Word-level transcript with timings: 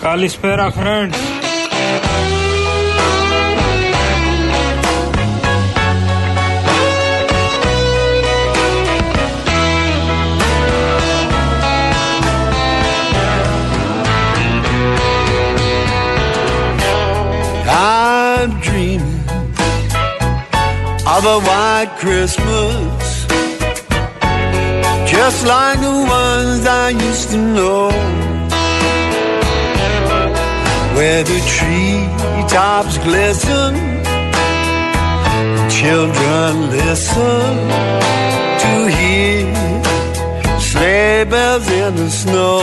Καλησπέρα, 0.00 0.70
friends. 0.70 1.16
I'm 17.68 18.60
dreaming 18.60 19.22
of 21.14 21.22
a 21.36 21.38
white 21.48 21.92
Christmas, 22.02 23.26
just 25.14 25.46
like 25.52 25.78
the 25.80 25.96
ones 26.22 26.62
I 26.84 26.90
used 27.08 27.30
to 27.30 27.38
know, 27.56 27.90
where 31.01 31.23
the 31.23 31.41
treetops 31.57 32.99
glisten, 32.99 33.73
children 35.67 36.69
listen 36.69 37.53
to 38.63 38.73
hear 38.97 39.49
sleigh 40.59 41.23
bells 41.23 41.67
in 41.71 41.95
the 41.95 42.07
snow. 42.07 42.61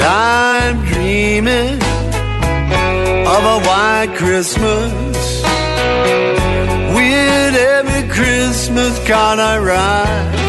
I'm 0.00 0.76
dreaming 0.86 1.78
of 3.36 3.42
a 3.56 3.58
white 3.68 4.12
Christmas 4.16 5.42
with 6.96 7.54
every 7.76 8.08
Christmas 8.08 8.94
card 9.06 9.38
I 9.38 9.58
write. 9.58 10.41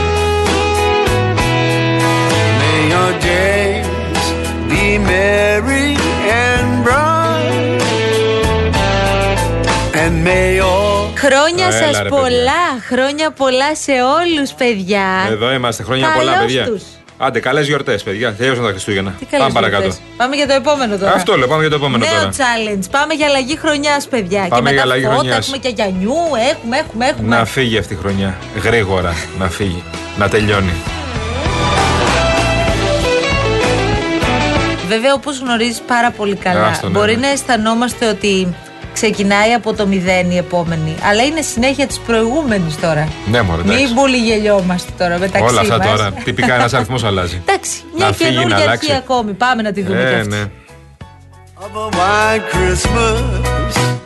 Χρόνια 11.16 11.66
Έλα, 11.66 11.78
σας 11.94 12.02
ρε, 12.02 12.10
πολλά, 12.10 12.64
χρόνια 12.90 13.32
πολλά 13.32 13.76
σε 13.76 13.92
όλους, 13.92 14.52
παιδιά. 14.52 15.06
Εδώ 15.32 15.52
είμαστε. 15.54 15.84
Χρόνια 15.84 16.08
Καλώς 16.08 16.24
πολλά, 16.26 16.38
παιδιά. 16.38 16.66
τους. 16.66 16.84
Άντε, 17.18 17.40
καλές 17.40 17.68
γιορτές, 17.68 18.04
παιδιά. 18.04 18.34
Τελειώσαν 18.34 18.64
τα 18.64 18.70
Χριστούγεννα. 18.70 19.14
Τι 19.20 19.26
καλές 19.26 19.40
Πάμε 19.40 19.54
παρακάτω. 19.54 19.82
γιορτές. 19.82 20.02
Πάμε 20.18 20.36
για 20.36 20.48
το 20.48 20.54
επόμενο 20.54 20.98
τώρα. 20.98 21.12
Αυτό 21.14 21.38
λέω, 21.38 21.48
πάμε 21.48 21.62
για 21.62 21.70
το 21.70 21.76
επόμενο 21.76 22.06
Νέο 22.06 22.20
τώρα. 22.20 22.30
challenge. 22.32 22.84
Πάμε 22.92 23.14
για 23.14 23.28
αλλαγή 23.28 23.58
χρονιάς, 23.58 24.08
παιδιά. 24.08 24.40
Πάμε 24.50 24.56
και 24.56 24.62
μετά 24.62 24.72
για 24.74 24.82
αλλαγή 24.82 25.04
φώτα, 25.04 25.16
χρονιάς. 25.16 25.38
έχουμε 25.38 25.58
και 25.58 25.70
για 25.76 25.86
νιού. 26.00 26.16
Έχουμε, 26.52 26.78
έχουμε, 26.78 27.06
έχουμε. 27.08 27.36
Να 27.38 27.46
φύγει 27.46 27.78
αυτή 27.78 27.94
η 27.94 27.98
χρονιά. 27.98 28.38
Γρήγορα 28.64 29.14
να 29.40 29.50
φύγει. 29.50 29.84
Να 30.18 30.30
τελειώνει. 30.30 30.74
Βέβαια, 34.88 35.14
όπως 35.14 35.40
γνωρίζεις 35.40 35.82
πάρα 35.88 36.12
πολύ 36.12 36.36
καλά, 36.36 36.66
Άστο, 36.68 36.88
ναι, 36.90 36.98
μπορεί 37.00 37.14
ναι. 37.16 37.20
να 37.22 37.28
αισθανόμαστε 37.28 38.08
ότι 38.10 38.56
ξεκινάει 39.08 39.52
από 39.54 39.74
το 39.74 39.88
μηδέν 39.88 40.32
η 40.32 40.38
επόμενη. 40.38 40.96
Αλλά 41.10 41.24
είναι 41.24 41.42
συνέχεια 41.42 41.88
της 41.88 42.00
προηγούμενης 42.00 42.80
τώρα. 42.80 43.08
Ναι, 43.32 43.42
μωρέ, 43.42 43.62
εντάξει. 43.62 43.84
Μην 43.84 43.96
πολύ 43.96 44.18
γελιόμαστε 44.18 44.92
τώρα 44.98 45.18
μεταξύ 45.18 45.48
Όλα 45.52 45.62
αυτά 45.62 45.78
μας. 45.78 45.88
τώρα. 45.88 46.12
Τυπικά 46.24 46.54
ένας 46.54 46.74
αριθμός 46.74 47.04
αλλάζει. 47.04 47.42
Εντάξει, 47.46 47.82
μια 47.96 48.06
Να 48.06 48.14
φύγει, 48.14 48.30
να 48.30 48.36
καινούργια 48.36 48.56
αλλάξει. 48.64 48.92
αρχή 48.92 49.04
ακόμη. 49.04 49.34
Πάμε 49.34 49.62
να 49.62 49.72
τη 49.72 49.82
δούμε 49.82 49.98
κι 50.00 50.04
Ε, 50.14 50.20
αυτή. 50.20 50.28
ναι. 50.30 50.44
of 51.64 51.76
a 51.84 51.96
white 51.98 52.46
Christmas. 52.56 53.22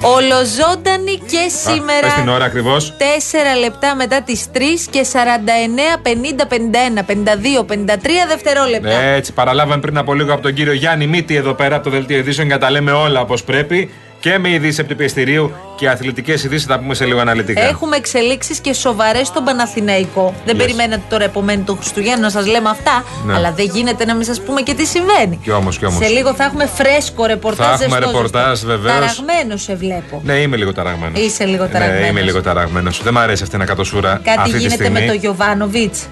Ολοζώντανη 0.02 1.18
και 1.32 1.38
Α, 1.38 1.50
σήμερα. 1.72 2.00
Πες 2.02 2.14
την 2.14 2.30
ώρα 2.30 2.46
ακριβώς. 2.46 2.94
4 2.98 3.60
λεπτά 3.60 3.96
μετά 3.96 4.22
τις 4.22 4.46
3 4.54 4.88
και 4.90 5.04
49, 5.04 5.98
50, 6.02 6.46
51, 6.48 7.04
52, 7.04 7.66
53 7.66 8.28
δευτερόλεπτα. 8.28 9.00
Έτσι, 9.00 9.34
παραλάβαμε 9.34 9.82
πριν 9.82 9.98
από 9.98 10.14
λίγο 10.14 10.34
από 10.34 10.42
τον 10.42 10.54
κύριο 10.54 10.74
Γιάννη 10.74 11.08
Μύτη 11.08 11.36
εδώ 11.36 11.54
πέρα 11.54 11.76
από 11.76 11.84
το 11.84 11.90
Δελτίο 11.90 12.18
Ειδήσεων 12.18 12.48
για 12.48 12.56
να 12.56 12.62
τα 12.62 12.72
λέμε 12.72 12.92
όλα 12.92 13.22
όπως 13.22 13.44
πρέπει. 13.44 13.92
Και 14.20 14.38
με 14.38 14.50
ειδήσει 14.50 14.80
από 14.82 14.90
το 14.90 14.96
πιεστηρίου 14.96 15.52
και 15.76 15.90
αθλητικές 15.90 16.44
ειδήσεις 16.44 16.66
θα 16.66 16.74
τα 16.74 16.80
πούμε 16.80 16.94
σε 16.94 17.06
λίγο 17.06 17.20
αναλυτικά. 17.20 17.62
Έχουμε 17.62 17.96
εξελίξεις 17.96 18.60
και 18.60 18.74
σοβαρές 18.74 19.28
στον 19.28 19.44
Παναθηναϊκό. 19.44 20.34
Δεν 20.46 20.56
Yes. 20.56 20.58
περιμένατε 20.58 21.02
τώρα 21.10 21.24
επομένου 21.24 21.64
των 21.64 21.78
Χριστουγέννων 21.78 22.22
να 22.22 22.30
σας 22.30 22.48
λέμε 22.48 22.70
αυτά. 22.70 23.04
Ναι. 23.26 23.34
Αλλά 23.34 23.52
δεν 23.52 23.66
γίνεται 23.74 24.06
να 24.06 24.16
μην 24.16 24.26
σας 24.26 24.42
πούμε 24.42 24.62
και 24.62 24.74
τι 24.74 24.86
συμβαίνει. 24.86 25.40
Κι 25.44 25.52
όμως, 25.52 25.78
κι 25.78 25.86
όμως. 25.86 26.06
Σε 26.06 26.12
λίγο 26.12 26.34
θα 26.34 26.44
έχουμε 26.44 26.66
φρέσκο 26.66 27.26
ρεπορτάζ. 27.26 27.66
Θα 27.68 27.74
έχουμε 27.74 27.96
ζεστό, 27.96 28.12
ρεπορτάζ, 28.12 28.50
ζεστό. 28.60 28.68
βεβαίως. 28.68 28.96
Ταραγμένο 29.00 29.58
σε 29.58 29.76
βλέπω. 29.76 30.22
Ναι, 30.26 30.34
είμαι 30.34 30.58
λίγο 30.58 30.74
ταραγμένος. 30.74 31.20
Είσαι 31.20 31.46
λίγο 31.46 31.64
Ναι, 31.64 31.70
ταραγμένος. 31.70 32.10
είμαι 32.10 32.22
λίγο 32.22 32.42
ταραγμένος. 32.42 33.04
Δεν 33.04 33.14
μ' 33.14 33.18
αρέσει 33.18 33.44
αυτή 33.44 33.56
η 33.56 33.58
ανακατοσούρα. 33.60 34.22
Κάτι 34.24 34.40
αυτή 34.40 34.52
τη 34.52 34.58
γίνεται 34.58 34.76
στιγμή. 34.84 35.00
με 35.00 35.06
το 35.08 35.14
Γιωβάνοβιτς. 35.14 36.08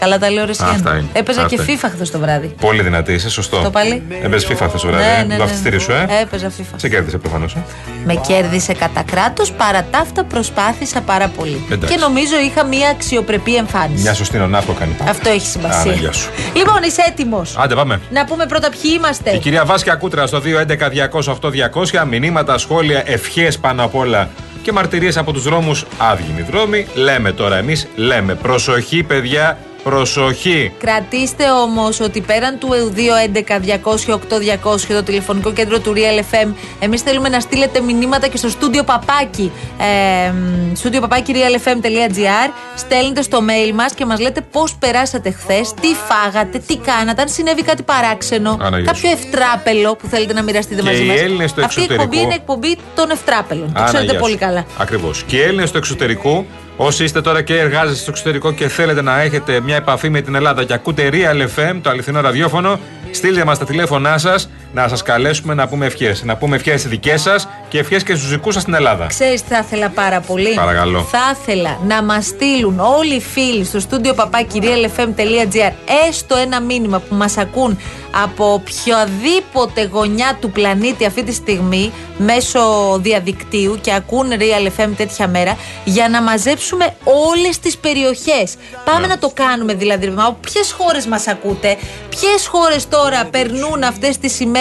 Καλά 0.00 0.18
τα 0.18 0.30
λέω 0.30 0.44
ρε 0.44 0.50
Αυτά 0.50 0.66
Σιάννα. 0.66 0.90
είναι. 0.96 1.08
Έπαιζα 1.12 1.46
και 1.46 1.56
Αυτά 1.60 1.72
FIFA 1.72 1.90
χθες 1.94 2.10
το 2.10 2.18
βράδυ. 2.18 2.54
Πολύ 2.60 2.82
δυνατή, 2.82 3.12
είσαι 3.12 3.30
σωστό. 3.30 3.60
Το 3.62 3.70
πάλι. 3.70 4.02
Έπαιζες 4.22 4.48
FIFA 4.50 4.66
χθες 4.68 4.80
το 4.80 4.86
βράδυ. 4.88 5.04
Ναι, 5.04 5.18
ε; 5.20 5.24
ναι, 5.24 5.36
Το 5.36 5.36
ναι. 5.36 5.42
αυτιστήρι 5.42 5.78
σου, 5.80 5.92
ε; 5.92 6.06
Έπαιζα 6.22 6.50
FIFA. 6.50 6.74
Σε 6.76 6.88
κέρδισε 6.88 7.18
προφανώς. 7.18 7.56
Με 8.04 8.14
κέρδισε 8.14 8.72
κατά 8.72 9.02
κράτος, 9.02 9.52
παρά 9.52 9.84
τα 9.90 9.98
αυτά 9.98 10.24
προσπάθησα 10.24 11.00
πάρα 11.00 11.28
πολύ. 11.28 11.64
Εντάξει. 11.70 11.94
Και 11.94 12.00
νομίζω 12.00 12.38
είχα 12.44 12.64
μια 12.64 12.88
αξιοπρεπή 12.88 13.56
εμφάνιση. 13.56 14.02
Μια 14.02 14.14
σωστή 14.14 14.38
νονάφο 14.38 14.72
κάνει. 14.72 14.96
Αυτό 15.08 15.28
έχει 15.28 15.46
σημασία. 15.46 15.80
Άρα, 15.80 15.92
γεια 15.92 16.12
σου. 16.12 16.30
Λοιπόν, 16.54 16.82
είσαι 16.82 17.02
έτοιμος. 17.08 17.56
Άντε, 17.58 17.74
πάμε. 17.74 18.00
Να 18.10 18.24
πούμε 18.24 18.46
πρώτα 18.46 18.68
ποιοι 18.70 18.92
είμαστε. 18.96 19.30
Η 19.30 19.38
κυρία 19.38 19.64
Βάσκια 19.64 19.94
Κούτρα 19.94 20.26
στο 20.26 20.40
211-208-200. 20.40 22.04
Μηνύματα, 22.08 22.58
σχόλια, 22.58 23.02
ευχές 23.06 23.58
πάνω 23.58 23.84
απ' 23.84 23.94
όλα 23.94 24.28
και 24.62 24.72
μαρτυρίες 24.72 25.16
από 25.16 25.32
τους 25.32 25.42
δρόμους. 25.42 25.84
Άδεινοι 25.98 26.42
δρόμοι. 26.50 26.86
Λέμε 26.94 27.32
τώρα 27.32 27.56
εμείς, 27.56 27.86
λέμε. 27.94 28.34
Προσοχή, 28.34 29.02
παιδιά, 29.02 29.58
προσοχή. 29.82 30.72
Κρατήστε 30.78 31.50
όμως 31.50 32.00
ότι 32.00 32.20
πέραν 32.20 32.58
του 32.58 32.68
211-208-200 32.96 34.94
το 34.94 35.02
τηλεφωνικό 35.02 35.52
κέντρο 35.52 35.78
του 35.78 35.92
Real 35.96 36.34
FM, 36.34 36.52
εμείς 36.80 37.02
θέλουμε 37.02 37.28
να 37.28 37.40
στείλετε 37.40 37.80
μηνύματα 37.80 38.28
και 38.28 38.36
στο 38.36 38.48
στούντιο 38.48 38.82
παπάκι. 38.84 39.52
Ε, 39.78 40.32
στούντιο 40.74 41.00
παπάκι 41.00 41.32
realfm.gr. 41.36 42.50
Στέλνετε 42.74 43.22
στο 43.22 43.38
mail 43.38 43.72
μας 43.74 43.92
και 43.94 44.04
μας 44.06 44.20
λέτε 44.20 44.40
πώς 44.40 44.74
περάσατε 44.78 45.30
χθες, 45.30 45.74
τι 45.80 45.88
φάγατε, 46.08 46.58
τι 46.58 46.76
κάνατε, 46.76 47.22
αν 47.22 47.28
συνέβη 47.28 47.62
κάτι 47.62 47.82
παράξενο, 47.82 48.56
Άρα, 48.60 48.78
γεια 48.78 48.92
κάποιο 48.92 49.08
σου. 49.10 49.16
ευτράπελο 49.20 49.96
που 49.96 50.06
θέλετε 50.06 50.32
να 50.32 50.42
μοιραστείτε 50.42 50.82
Και 50.82 50.88
μαζί 50.88 51.02
οι 51.04 51.06
μας. 51.06 51.20
Έλληνες 51.20 51.52
του 51.52 51.64
Αυτή 51.64 51.80
η 51.80 51.82
εκπομπή 51.82 52.00
εξωτερικού- 52.02 52.24
είναι 52.24 52.34
εκπομπή 52.34 52.76
των 52.94 53.10
ευτράπελων. 53.10 53.66
Το 53.72 53.80
Άνα, 53.80 53.84
ξέρετε 53.86 54.04
γεια 54.10 54.14
σου. 54.14 54.20
πολύ 54.20 54.36
καλά. 54.36 54.64
Ακριβώς. 54.78 55.22
Και 55.26 55.36
οι 55.36 55.40
Έλληνες 55.42 55.70
του 55.70 55.78
εξωτερικού, 55.78 56.46
όσοι 56.82 57.04
είστε 57.04 57.20
τώρα 57.20 57.42
και 57.42 57.58
εργάζεστε 57.58 58.00
στο 58.00 58.10
εξωτερικό 58.10 58.52
και 58.52 58.68
θέλετε 58.68 59.02
να 59.02 59.20
έχετε 59.20 59.60
μια 59.60 59.76
επαφή 59.76 60.10
με 60.10 60.20
την 60.20 60.34
Ελλάδα 60.34 60.64
και 60.64 60.72
ακούτε 60.72 61.10
Real 61.12 61.42
FM, 61.42 61.78
το 61.82 61.90
αληθινό 61.90 62.20
ραδιόφωνο, 62.20 62.80
στείλτε 63.10 63.44
μας 63.44 63.58
τα 63.58 63.64
τηλέφωνά 63.64 64.18
σας 64.18 64.50
να 64.72 64.88
σας 64.88 65.02
καλέσουμε 65.02 65.54
να 65.54 65.68
πούμε 65.68 65.86
ευχές. 65.86 66.22
Να 66.24 66.36
πούμε 66.36 66.56
ευχές 66.56 66.86
δικές 66.88 67.20
σας 67.22 67.48
και 67.68 67.78
ευχές 67.78 68.02
και 68.02 68.14
στους 68.14 68.28
δικούς 68.30 68.52
σας 68.54 68.62
στην 68.62 68.74
Ελλάδα. 68.74 69.06
Ξέρεις 69.06 69.42
τι 69.42 69.48
θα 69.54 69.58
ήθελα 69.58 69.88
πάρα 69.88 70.20
πολύ; 70.20 70.54
Παρακαλώ. 70.54 71.02
Θα 71.02 71.36
ήθελα 71.40 71.78
να 71.86 72.02
μας 72.02 72.24
στείλουν 72.26 72.80
όλοι 72.80 73.14
οι 73.14 73.20
φίλοι 73.20 73.64
στο 73.64 73.80
στούντιο 73.80 74.14
papakirialfm.gr 74.16 75.72
έστω 76.08 76.36
ένα 76.36 76.60
μήνυμα 76.60 76.98
που 76.98 77.14
μας 77.14 77.36
ακούν 77.38 77.78
από 78.24 78.52
οποιαδήποτε 78.52 79.84
γωνιά 79.92 80.36
του 80.40 80.50
πλανήτη 80.50 81.04
αυτή 81.06 81.22
τη 81.22 81.32
στιγμή 81.32 81.92
μέσω 82.18 82.60
διαδικτύου 83.00 83.78
και 83.80 83.94
ακούν 83.94 84.26
Real 84.30 84.80
FM 84.80 84.88
τέτοια 84.96 85.28
μέρα 85.28 85.56
για 85.84 86.08
να 86.08 86.22
μαζέψουμε 86.22 86.94
όλες 87.04 87.58
τις 87.58 87.76
περιοχές. 87.78 88.54
Πάμε 88.84 89.00
Ναι. 89.00 89.06
να 89.06 89.18
το 89.18 89.30
κάνουμε 89.34 89.74
δηλαδή. 89.74 90.08
Μα 90.08 90.24
από 90.24 90.36
ποιες 90.40 90.72
χώρες 90.78 91.06
μας 91.06 91.26
ακούτε, 91.26 91.76
ποιες 92.08 92.46
χώρες 92.46 92.88
τώρα 92.88 93.24
περνούν 93.30 93.82
αυτές 93.82 94.18
τις 94.18 94.40
ημέρες 94.40 94.58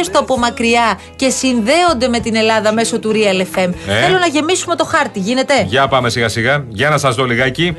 έστω 0.00 0.18
από 0.18 0.38
μακριά 0.38 0.98
και 1.16 1.28
συνδέονται 1.28 2.08
με 2.08 2.20
την 2.20 2.36
Ελλάδα 2.36 2.72
μέσω 2.72 2.98
του 2.98 3.12
Real 3.14 3.40
FM. 3.40 3.72
Ε. 3.88 4.00
Θέλω 4.04 4.18
να 4.18 4.26
γεμίσουμε 4.26 4.76
το 4.76 4.84
χάρτη. 4.84 5.18
Γίνεται; 5.18 5.64
Για 5.66 5.88
πάμε 5.88 6.10
σιγά 6.10 6.28
σιγά, 6.28 6.64
για 6.68 6.88
να 6.88 6.98
σας 6.98 7.14
δω 7.14 7.24
λιγάκι. 7.24 7.76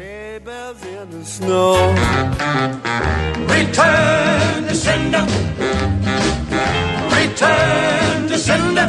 Snow. 1.38 1.76
Return 3.56 4.60
to 4.70 4.76
sender. 4.86 5.24
Return 7.20 8.28
to 8.32 8.38
sender. 8.48 8.88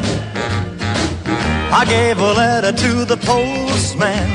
I 1.81 1.85
gave 1.85 2.19
a 2.21 2.33
letter 2.33 2.73
to 2.85 3.05
the 3.05 3.19
postman. 3.31 4.31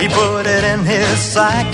He 0.00 0.06
put 0.08 0.46
it 0.56 0.62
in 0.72 0.80
his 0.84 1.18
sack. 1.34 1.68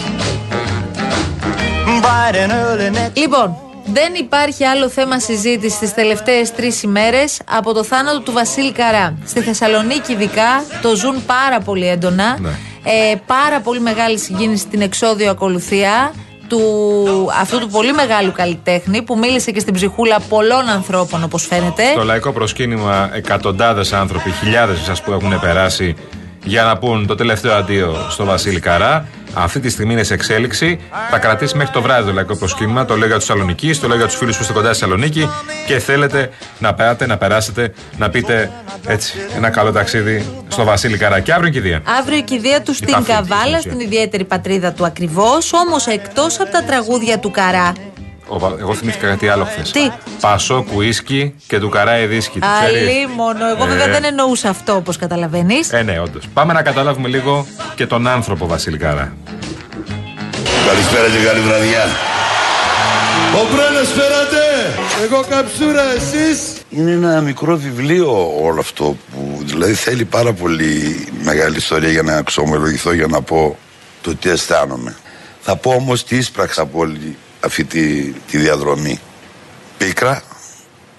Bright 2.02 2.36
and 2.42 2.52
early 2.52 2.90
next. 2.90 3.16
Λοιπόν, 3.16 3.56
δεν 3.98 4.14
υπάρχει 4.14 4.64
άλλο 4.64 4.88
θέμα 4.88 5.20
συζήτησης 5.20 5.78
τις 5.78 5.94
τελευταίες 5.94 6.52
τρεις 6.52 6.82
ημέρες 6.82 7.40
από 7.50 7.72
το 7.72 7.84
θάνατο 7.84 8.20
του 8.20 8.32
Βασίλη 8.32 8.72
Καρά. 8.72 9.18
Στη 9.26 9.40
Θεσσαλονίκη, 9.40 10.12
ειδικά, 10.12 10.64
το 10.82 10.96
ζουν 10.96 11.24
πάρα 11.26 11.60
πολύ 11.60 11.88
έντονα. 11.88 12.38
Ναι. 12.40 12.48
Ε, 12.84 13.14
πάρα 13.26 13.60
πολύ 13.60 13.80
μεγάλη 13.80 14.18
συγκίνηση 14.18 14.62
στην 14.62 14.80
εξόδιο 14.80 15.30
ακολουθία 15.30 16.12
του, 16.48 16.60
αυτού 17.40 17.58
του 17.58 17.68
πολύ 17.68 17.92
μεγάλου 17.92 18.32
καλλιτέχνη 18.32 19.02
που 19.02 19.18
μίλησε 19.18 19.50
και 19.50 19.60
στην 19.60 19.74
ψυχούλα 19.74 20.20
πολλών 20.28 20.68
ανθρώπων, 20.68 21.22
όπως 21.24 21.46
φαίνεται. 21.46 21.82
Στο 21.92 22.04
λαϊκό 22.04 22.32
προσκύνημα, 22.32 23.10
εκατοντάδες 23.12 23.92
άνθρωποι, 23.92 24.30
χιλιάδες 24.30 24.78
σα 24.78 25.02
που 25.02 25.12
έχουν 25.12 25.40
περάσει 25.40 25.94
για 26.44 26.62
να 26.62 26.78
πούν 26.78 27.06
το 27.06 27.14
τελευταίο 27.14 27.54
αντίο 27.54 28.06
στο 28.10 28.24
Βασίλη 28.24 28.60
Καρά. 28.60 29.06
Αυτή 29.38 29.60
τη 29.60 29.68
στιγμή 29.68 29.92
είναι 29.92 30.02
σε 30.02 30.14
εξέλιξη. 30.14 30.78
Θα 31.10 31.18
κρατήσει 31.18 31.56
μέχρι 31.56 31.72
το 31.72 31.82
βράδυ 31.82 32.06
το 32.06 32.12
λαϊκό 32.12 32.36
προσκύνημα. 32.36 32.84
Το 32.84 32.96
λέω 32.96 33.06
για 33.06 33.16
τους 33.16 33.24
Θεσσαλονίκη, 33.26 33.70
το 33.76 33.88
λέω 33.88 33.96
για 33.96 34.06
τους 34.06 34.16
φίλους 34.16 34.36
που 34.36 34.42
είστε 34.42 34.52
κοντά 34.54 34.72
στη 34.72 34.78
Θεσσαλονίκη 34.78 35.28
και 35.66 35.78
θέλετε 35.78 36.30
να 36.58 36.74
πάτε, 36.74 37.06
να 37.06 37.16
περάσετε, 37.16 37.72
να 37.96 38.10
πείτε 38.10 38.50
έτσι 38.86 39.14
ένα 39.36 39.50
καλό 39.50 39.72
ταξίδι 39.72 40.26
στο 40.48 40.64
Βασίλη 40.64 40.96
Καρά. 40.96 41.20
Και 41.20 41.32
αύριο 41.32 41.48
η 41.48 41.52
κηδεία. 41.52 41.82
Αύριο 41.98 42.18
η 42.18 42.22
κηδεία 42.22 42.62
του 42.62 42.74
στην 42.74 42.90
Παφή, 42.92 43.12
Καβάλα, 43.12 43.42
στην 43.42 43.56
ουσία. 43.56 43.60
στην 43.60 43.80
ιδιαίτερη 43.80 44.24
πατρίδα 44.24 44.72
του 44.72 44.84
ακριβώς. 44.84 45.52
Όμως 45.52 45.86
εκτός 45.86 46.40
από 46.40 46.50
τα 46.50 46.62
τραγούδια 46.62 47.18
του 47.18 47.30
Καρά. 47.30 47.72
Ο 48.28 48.38
Βα- 48.38 48.56
Εγώ 48.58 48.74
θυμήθηκα 48.74 49.06
κάτι 49.08 49.28
άλλο 49.28 49.44
χθες. 49.44 49.70
Τι; 49.70 49.90
Πασό 50.20 50.64
κουίσκι 50.72 51.34
και 51.46 51.58
του 51.58 51.68
καράι 51.68 52.06
δίσκι. 52.06 52.38
το 52.38 52.46
ξέρεις; 52.60 52.88
Αλίμονο. 52.88 53.46
Εγώ 53.48 53.64
Ε, 53.64 53.68
βέβαια 53.68 53.86
δεν 53.88 54.04
εννοούσα 54.04 54.48
αυτό 54.48 54.74
όπως 54.76 54.96
καταλαβαίνεις. 54.96 55.72
Ε, 55.72 55.82
ναι, 55.82 56.00
όντως. 56.00 56.28
Πάμε 56.34 56.52
να 56.52 56.62
καταλάβουμε 56.62 57.08
λίγο 57.08 57.46
και 57.74 57.86
τον 57.86 58.06
άνθρωπο 58.06 58.46
Βασίλη 58.46 58.76
Καρά. 58.78 59.12
Καλησπέρα 60.66 61.06
και 61.08 61.26
καλή 61.26 61.40
βραδιά. 61.40 61.84
Ο 63.34 63.46
Μπρένος 63.54 63.88
φέρατε! 63.92 64.44
Εγώ 65.04 65.24
καψούρα, 65.28 65.82
εσείς! 65.96 66.38
Είναι 66.70 66.90
ένα 66.90 67.20
μικρό 67.20 67.56
βιβλίο 67.56 68.32
όλο 68.42 68.60
αυτό 68.60 68.84
που 69.12 69.42
δηλαδή 69.44 69.72
θέλει 69.74 70.04
πάρα 70.04 70.32
πολύ 70.32 71.06
μεγάλη 71.22 71.56
ιστορία 71.56 71.90
για 71.90 72.02
να 72.02 72.22
ξομολογηθώ 72.22 72.92
για 72.92 73.06
να 73.06 73.22
πω 73.22 73.56
το 74.02 74.14
τι 74.16 74.30
αισθάνομαι. 74.30 74.96
Θα 75.40 75.56
πω 75.56 75.70
όμως 75.70 76.04
τι 76.04 76.16
ίσπραξα 76.16 76.62
από 76.62 76.78
όλη 76.78 77.16
αυτή 77.40 77.64
τη, 77.64 78.12
τη 78.30 78.38
διαδρομή. 78.38 79.00
Πίκρα, 79.78 80.22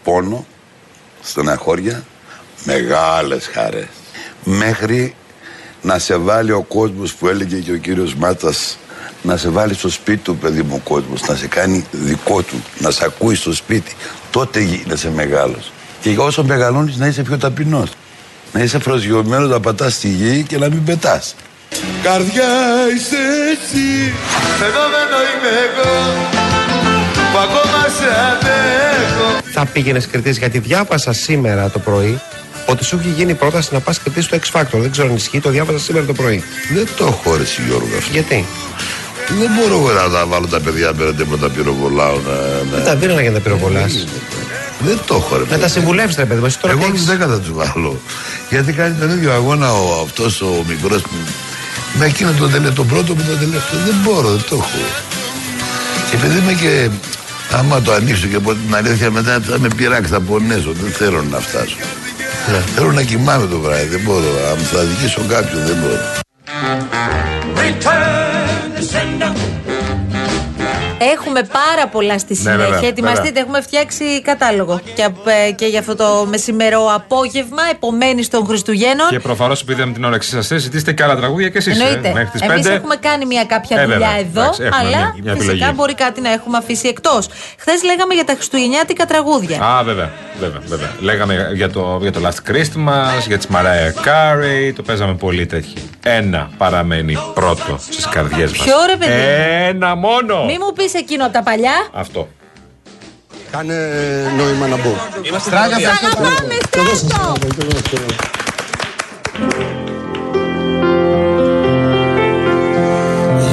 πόνο, 0.03 0.45
στεναχώρια, 1.21 2.03
μεγάλες 2.63 3.49
χαρές. 3.53 3.87
Μέχρι 4.43 5.15
να 5.81 5.99
σε 5.99 6.15
βάλει 6.15 6.51
ο 6.51 6.61
κόσμος 6.61 7.13
που 7.13 7.27
έλεγε 7.27 7.59
και 7.59 7.71
ο 7.71 7.77
κύριος 7.77 8.15
Μάτας 8.15 8.77
να 9.21 9.37
σε 9.37 9.49
βάλει 9.49 9.73
στο 9.73 9.89
σπίτι 9.89 10.17
του 10.17 10.37
παιδί 10.37 10.61
μου 10.61 10.75
ο 10.75 10.89
κόσμος, 10.89 11.21
να 11.21 11.35
σε 11.35 11.47
κάνει 11.47 11.85
δικό 11.91 12.41
του, 12.41 12.63
να 12.79 12.91
σε 12.91 13.05
ακούει 13.05 13.35
στο 13.35 13.53
σπίτι. 13.53 13.95
Τότε 14.31 14.59
γίνεσαι 14.59 15.09
μεγάλος. 15.09 15.71
Και 16.01 16.17
όσο 16.17 16.43
μεγαλώνεις 16.43 16.97
να 16.97 17.07
είσαι 17.07 17.23
πιο 17.23 17.37
ταπεινός. 17.37 17.91
Να 18.53 18.63
είσαι 18.63 18.77
προσγειωμένος 18.77 19.49
να 19.49 19.59
πατάς 19.59 19.93
στη 19.93 20.07
γη 20.07 20.43
και 20.43 20.57
να 20.57 20.69
μην 20.69 20.83
πετάς. 20.83 21.35
Καρδιά 22.03 22.49
είσαι 22.95 23.17
εσύ, 23.53 24.13
φαινόμενο 24.59 25.17
είμαι 25.31 25.51
εγώ, 25.67 25.91
που 27.31 27.37
ακόμα 27.37 27.81
σε 27.97 28.07
αντέχω. 28.31 29.39
θα 29.53 29.65
πήγαινες 29.65 30.07
κριτής, 30.07 30.37
γιατί 30.37 30.59
διάβασα 30.59 31.13
σήμερα 31.13 31.69
το 31.69 31.79
πρωί 31.79 32.19
ότι 32.65 32.83
σου 32.85 32.97
έχει 32.99 33.09
γίνει 33.09 33.33
πρόταση 33.33 33.69
να 33.73 33.79
πας 33.79 33.99
κριτής 34.01 34.25
στο 34.25 34.37
X 34.41 34.59
Factor. 34.59 34.65
Δεν 34.79 34.91
ξέρω 34.91 35.07
αν 35.07 35.15
ισχύει, 35.15 35.39
το 35.39 35.49
διάβασα 35.49 35.79
σήμερα 35.79 36.05
το 36.05 36.13
πρωί. 36.13 36.43
Δεν 36.73 36.87
το 36.97 37.05
έχω 37.05 37.35
ρε 37.35 37.43
εσύ, 37.43 37.61
Γιώργο 37.67 37.87
αυτό. 37.97 38.09
Γιατί; 38.11 38.45
Δεν 39.39 39.49
μπορώ 39.55 39.73
εγώ 39.79 39.91
να 39.91 40.09
τα 40.09 40.25
βάλω 40.25 40.47
τα 40.47 40.59
παιδιά 40.59 40.93
πέρα 40.93 41.11
να 41.29 41.37
τα 41.37 41.49
πυροβολάω. 41.49 42.15
Να, 42.15 42.33
Δεν 42.71 42.79
να... 42.79 42.85
τα 42.85 42.95
δίνω 42.95 43.19
για 43.19 43.29
να 43.29 43.35
τα 43.37 43.41
πυροβολάς. 43.41 44.05
Δεν 44.79 44.99
το 45.07 45.15
έχω 45.15 45.35
ρε 45.35 45.41
Να 45.41 45.47
παιδί. 45.47 45.61
τα 45.61 45.67
συμβουλεύσει, 45.67 46.15
ρε 46.19 46.25
παιδί 46.25 46.39
μου. 46.39 46.45
Εσύ 46.45 46.59
τώρα 46.59 46.73
Εγώ 46.73 46.83
τι 46.83 46.89
τους 46.91 46.99
έχεις- 46.99 47.09
δέκα 47.17 47.27
θα 47.27 47.39
τους 47.39 47.51
βάλω. 47.53 48.01
Γιατί 48.49 48.73
κάνει 48.73 48.95
τον 48.99 49.09
ίδιο 49.09 49.31
αγώνα 49.33 49.73
ο, 49.73 50.01
αυτός 50.05 50.41
ο 50.41 50.63
μικρός 50.67 51.01
που 51.01 51.09
με 51.97 52.05
εκείνο 52.05 52.31
τον, 52.31 52.51
τελε, 52.51 52.69
τον 52.69 52.87
πρώτο 52.87 53.15
που 53.15 53.21
τον 53.21 53.39
τελευταίο. 53.39 53.79
Δεν 53.85 53.95
μπορώ, 54.03 54.29
δεν 54.29 54.45
το 54.49 54.55
έχω. 54.55 54.67
Και 56.09 56.15
επειδή 56.15 56.37
είμαι 56.37 56.53
και 56.53 56.89
άμα 57.57 57.81
το 57.81 57.93
ανοίξω 57.93 58.27
και 58.27 58.39
πω 58.39 58.51
την 58.53 58.75
αλήθεια 58.75 59.11
μετά 59.11 59.39
θα 59.41 59.59
με 59.59 59.67
πειράξει, 59.75 60.11
θα 60.11 60.19
πονέσω. 60.19 60.71
Δεν 60.71 60.91
θέλω 60.91 61.23
να 61.23 61.39
φτάσω. 61.39 61.75
Ναι. 62.51 62.59
Θέλω 62.75 62.91
να 62.91 63.03
κοιμάμαι 63.03 63.47
το 63.47 63.59
βράδυ, 63.59 63.85
δεν 63.85 64.01
μπορώ. 64.05 64.49
Αν 64.51 64.57
θα 64.57 64.79
δικήσω 64.79 65.21
κάποιον, 65.27 65.65
δεν 65.65 65.75
μπορώ. 65.81 65.97
Return 67.55 67.81
to 67.81 67.83
sender. 67.83 68.16
Έχουμε 70.99 71.41
πάρα 71.41 71.87
πολλά 71.91 72.17
στη 72.19 72.35
συνέχεια. 72.35 72.57
βέβαια, 72.69 72.87
Ετοιμαστείτε, 72.89 73.23
βέβαια. 73.27 73.41
έχουμε 73.41 73.61
φτιάξει 73.61 74.21
κατάλογο 74.21 74.79
και, 74.95 75.03
απ- 75.03 75.27
ε, 75.47 75.51
και 75.51 75.65
για 75.65 75.79
αυτό 75.79 75.95
το 75.95 76.25
μεσημερό 76.29 76.91
απόγευμα, 76.95 77.61
επομένη 77.71 78.25
των 78.25 78.45
Χριστουγέννων. 78.45 79.07
Και 79.09 79.19
προφανώς 79.19 79.61
επειδή 79.61 79.85
με 79.85 79.91
την 79.93 80.03
όρεξή 80.03 80.29
σας 80.41 80.61
ζητήσετε 80.61 80.93
και 80.93 81.03
άλλα 81.03 81.15
τραγούδια 81.15 81.49
και 81.49 81.57
εσείς. 81.57 81.79
Εννοείται. 81.79 82.11
Μέχρι 82.13 82.29
τις 82.29 82.41
Εμείς 82.41 82.67
5. 82.67 82.71
έχουμε 82.73 82.95
κάνει 82.95 83.25
μια 83.25 83.45
κάποια 83.45 83.79
Ε, 83.79 83.83
δουλειά 83.83 83.97
βέβαια. 83.99 84.17
εδώ, 84.19 84.41
Εντάξει, 84.41 84.61
έχουμε 84.63 84.77
αλλά 84.79 84.97
μια- 84.97 85.15
μια 85.23 85.33
φυσικά 85.33 85.51
επιλογή. 85.53 85.73
μπορεί 85.75 85.93
κάτι 85.95 86.21
να 86.21 86.31
έχουμε 86.31 86.57
αφήσει 86.57 86.87
εκτός. 86.87 87.27
Χθες 87.57 87.83
λέγαμε 87.83 88.13
για 88.13 88.23
τα 88.25 88.33
Χριστουγεννιάτικα 88.33 89.05
τραγούδια. 89.05 89.61
Α, 89.63 89.83
βέβαια, 89.83 90.11
βέβαια, 90.39 90.61
βέβαια. 90.65 90.89
Λέγαμε 90.99 91.51
για 91.53 91.69
το, 91.69 91.97
για 92.01 92.11
το 92.11 92.19
Last 92.23 92.51
Christmas, 92.51 93.27
για 93.27 93.37
τη 93.37 93.47
Mariah 93.53 94.07
Carey, 94.07 94.73
το 94.75 94.81
παίζαμε 94.81 95.13
πολύ 95.13 95.45
τέτοιο. 95.45 95.81
Ένα 96.03 96.49
παραμένει 96.57 97.17
πρώτο 97.33 97.77
στις 97.89 98.05
καρδιές 98.07 98.51
μας. 98.51 98.63
Ποιο, 98.63 98.75
ρε, 98.89 98.95
παιδί; 98.95 99.13
Ένα 99.67 99.95
μόνο! 99.95 100.45
Μη 100.45 100.57
μου 100.57 100.73
πεις 100.75 100.86
εκείνο 100.93 101.23
από 101.23 101.33
τα 101.33 101.43
παλιά. 101.43 101.87
Αυτό. 101.93 102.27
Κάνε 103.51 103.75
νόημα 104.37 104.67
να 104.67 104.75
μπω. 104.75 104.93
Σ' 105.39 105.47
αγαπάμε, 105.47 106.57
στράτο! 106.65 107.33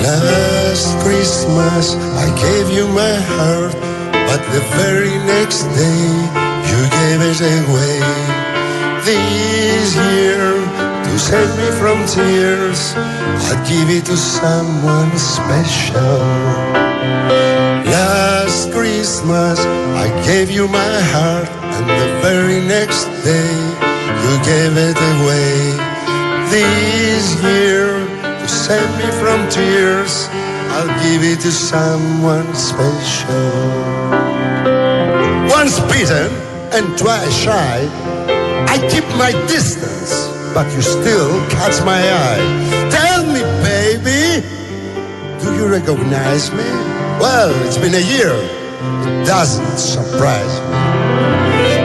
Last 0.03 0.91
Christmas 1.05 1.87
I 2.25 2.27
gave 2.45 2.67
you 2.77 2.85
my 2.89 3.15
heart, 3.33 3.75
but 4.29 4.41
the 4.55 4.63
very 4.81 5.17
next 5.35 5.63
day 5.81 6.05
you 6.71 6.81
gave 6.99 7.21
it 7.31 7.41
away. 7.59 7.99
This 9.05 9.89
year, 10.11 10.45
to 11.05 11.13
save 11.29 11.53
me 11.61 11.69
from 11.81 11.99
tears, 12.15 12.81
I'd 13.49 13.61
give 13.71 13.89
it 13.97 14.05
to 14.07 14.17
someone 14.17 15.13
special. 15.17 16.84
Last 17.87 18.73
Christmas 18.73 19.59
I 20.05 20.09
gave 20.27 20.51
you 20.51 20.69
my 20.69 20.95
heart, 21.15 21.49
and 21.77 21.87
the 21.89 22.09
very 22.21 22.61
next 22.61 23.07
day 23.25 23.55
you 24.25 24.33
gave 24.45 24.77
it 24.77 24.99
away. 25.15 25.55
This 26.51 27.43
year, 27.43 27.87
to 28.41 28.49
save 28.49 28.91
me 28.99 29.09
from 29.21 29.49
tears, 29.49 30.29
I'll 30.75 30.93
give 31.03 31.23
it 31.25 31.41
to 31.41 31.51
someone 31.51 32.55
special. 32.55 33.51
Once 35.49 35.81
bitten 35.93 36.31
and 36.73 36.99
twice 36.99 37.35
shy, 37.45 37.89
I 38.69 38.77
keep 38.91 39.07
my 39.17 39.33
distance, 39.47 40.13
but 40.53 40.67
you 40.75 40.83
still 40.83 41.33
catch 41.49 41.83
my 41.85 42.01
eye. 42.01 42.84
You 45.65 45.71
recognize 45.71 46.51
me? 46.53 46.69
Well, 47.21 47.51
it's 47.67 47.79
been 47.79 47.95
a 47.95 48.07
year. 48.17 48.33
It 48.33 49.27
doesn't 49.27 49.79
surprise 49.79 50.61
me. 50.61 50.77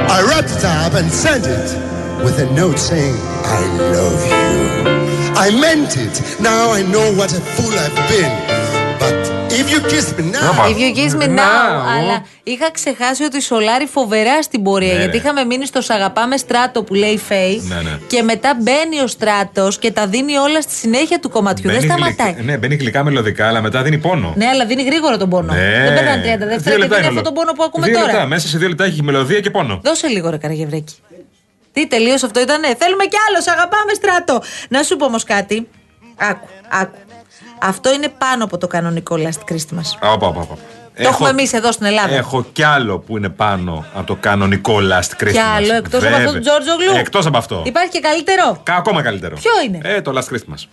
I 0.10 0.25
wrapped 0.27 0.51
it 0.51 0.65
up 0.65 0.94
and 0.94 1.10
sent 1.10 1.46
it 1.46 2.24
with 2.24 2.39
a 2.39 2.51
note 2.54 2.77
saying, 2.77 3.15
I 3.15 3.62
love 3.94 4.22
you. 4.25 5.34
I 5.36 5.51
meant 5.51 5.96
it. 5.98 6.42
Now 6.42 6.72
I 6.72 6.82
know 6.82 7.13
what 7.13 7.32
a 7.34 7.39
fool 7.39 7.72
I've 7.72 7.96
been. 8.10 8.49
But 9.72 9.76
if 9.76 9.84
you 9.84 9.90
kiss 9.92 10.20
me 10.20 10.24
now, 10.32 10.52
Όπα. 10.52 10.68
If 10.70 10.78
you 10.78 10.96
kiss 10.98 11.14
me 11.22 11.28
now. 11.28 11.38
Now. 11.38 11.98
Αλλά 12.00 12.26
είχα 12.44 12.72
ξεχάσει 12.72 13.24
ότι 13.24 13.42
σολάρει 13.42 13.86
φοβερά 13.86 14.42
στην 14.42 14.64
πορεία. 14.64 14.94
Ναι, 14.94 15.00
γιατί 15.00 15.18
ναι. 15.18 15.24
είχαμε 15.24 15.44
μείνει 15.44 15.66
στο 15.66 15.82
Σ' 15.82 15.90
αγαπάμε 15.90 16.38
στράτο 16.38 16.84
που 16.84 16.94
λέει 16.94 17.18
Φέη. 17.18 17.62
Ναι, 17.68 17.76
ναι. 17.76 17.98
Και 18.08 18.22
μετά 18.24 18.58
μπαίνει 18.62 19.00
ο 19.04 19.08
στράτος 19.08 19.78
και 19.80 19.92
τα 19.92 20.08
δίνει 20.08 20.38
όλα 20.38 20.62
στη 20.62 20.74
συνέχεια 20.74 21.20
του 21.20 21.30
κομματιού. 21.30 21.70
Δεν 21.70 21.80
Μπαίνει 21.80 21.92
σταματάει. 21.92 22.32
γλυκ- 22.32 22.46
ναι, 22.46 22.58
μπαίνει 22.58 22.76
γλυκά 22.76 23.04
μελωδικά, 23.04 23.48
αλλά 23.48 23.62
μετά 23.62 23.82
δίνει 23.82 23.98
πόνο. 23.98 24.34
Ναι, 24.38 24.46
αλλά 24.48 24.66
δίνει 24.66 24.84
γρήγορα 24.84 25.18
τον 25.18 25.30
πόνο. 25.30 25.54
Ναι. 25.54 25.60
Δεν 25.86 25.94
περνάνε 25.94 26.22
30 26.22 26.38
Δύο 26.38 26.48
δεύτερα 26.48 26.76
και 26.76 26.82
λεπτά 26.82 26.96
δίνει 26.96 27.08
είναι 27.08 27.08
αυτόν 27.08 27.24
τον 27.24 27.34
όλο. 27.34 27.42
πόνο 27.42 27.52
που 27.52 27.64
ακούμε 27.64 27.86
δύο 27.88 27.96
τώρα. 28.00 28.12
Λεπτά. 28.12 28.26
Μέσα 28.26 28.48
σε 28.48 28.58
δύο 28.58 28.68
λεπτά 28.68 28.84
έχει 28.84 29.04
μελωδία 29.04 29.40
και 29.40 29.50
πόνο. 29.50 29.80
Δώσε 29.84 30.08
λίγο 30.08 30.30
ρε 30.30 30.38
Καραγευρέκη. 30.38 30.96
Τι 31.74 31.88
τελείως 31.88 32.24
αυτό 32.24 32.40
ήτανε; 32.40 32.68
Θέλουμε 32.78 33.04
κι 33.06 33.18
άλλο. 33.30 33.42
Σ' 33.42 33.48
αγαπάμε 33.48 33.94
στράτο. 33.96 34.42
Να 34.70 34.84
σου 34.84 34.96
πω 34.96 35.06
όμως 35.06 35.24
κάτι. 35.24 35.68
Άκου, 36.16 36.48
άκου. 36.70 36.98
Αυτό 37.62 37.94
είναι 37.94 38.10
πάνω 38.18 38.44
από 38.44 38.58
το 38.58 38.68
κανονικό 38.68 39.16
Last 39.20 39.51
Christmas. 39.54 40.08
Α, 40.08 40.12
όπα, 40.12 40.28
όπα, 40.28 40.39
όπα. 40.42 40.58
Το 41.01 41.08
έχουμε 41.08 41.30
εμείς 41.30 41.54
εδώ 41.54 41.72
στην 41.72 41.86
Ελλάδα. 41.86 42.16
Έχω 42.16 42.44
κι 42.54 42.63
άλλο 42.63 43.00
που 43.00 43.18
είναι 43.18 43.30
πάνω 43.30 43.86
από 43.94 44.06
το 44.06 44.16
κανονικό 44.16 44.75
Last 44.92 45.24
Christmas. 45.24 45.32
Κι 45.32 45.38
άλλο 45.39 45.74
εκτός 45.75 46.04
από 46.04 46.16
αυτό 46.16 46.32
του 46.34 46.39
Τζόρτζο 46.39 46.72
Γλου. 46.75 46.98
Εκτός 47.00 47.25
από 47.25 47.38
αυτό. 47.38 47.62
Υπάρχει 47.66 47.89
και 47.92 48.00
καλύτερο. 48.00 48.60
Κα- 48.63 48.75
Ακόμα 48.75 49.01
καλύτερο. 49.01 49.36
Ποιο 49.36 49.51
είναι; 49.66 49.80
Ε, 49.84 50.01
το 50.01 50.13
Last 50.18 50.34
Christmas. 50.36 50.68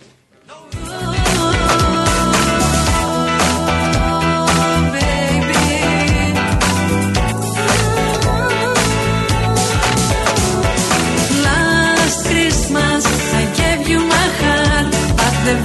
Last 11.45 12.19
Christmas 12.29 13.03
I 13.41 13.43
gave 13.59 13.87
you 13.91 13.99
my 14.15 14.27
heart, 14.41 14.87
but 15.19 15.33
the 15.47 15.55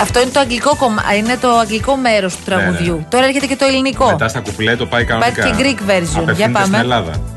Αυτό 0.00 0.20
είναι 0.20 0.30
το 0.30 0.40
αγγλικό, 0.40 0.76
κομμα... 0.76 1.02
είναι 1.18 1.36
το 1.40 1.48
αγγλικό 1.48 1.96
μέρος 1.96 2.36
του 2.36 2.42
τραγουδιού. 2.44 2.84
Ναι, 2.84 2.90
ναι. 2.90 2.96
ναι. 2.96 3.06
Τώρα 3.08 3.24
έρχεται 3.24 3.46
και 3.46 3.56
το 3.56 3.64
ελληνικό. 3.64 4.06
Μετά 4.10 4.28
στα 4.28 4.40
κουπλέ 4.40 4.76
το 4.76 4.86
πάει 4.86 5.04
κανονικά. 5.04 5.46
Υπάρχει 5.46 5.62
και 5.62 5.76
Greek 5.78 5.90
version. 5.90 6.22
Απευθύνεται 6.22 6.32
Για 6.32 6.50
πάμε. 6.50 6.66
στην 6.66 6.74
Ελλάδα. 6.74 7.35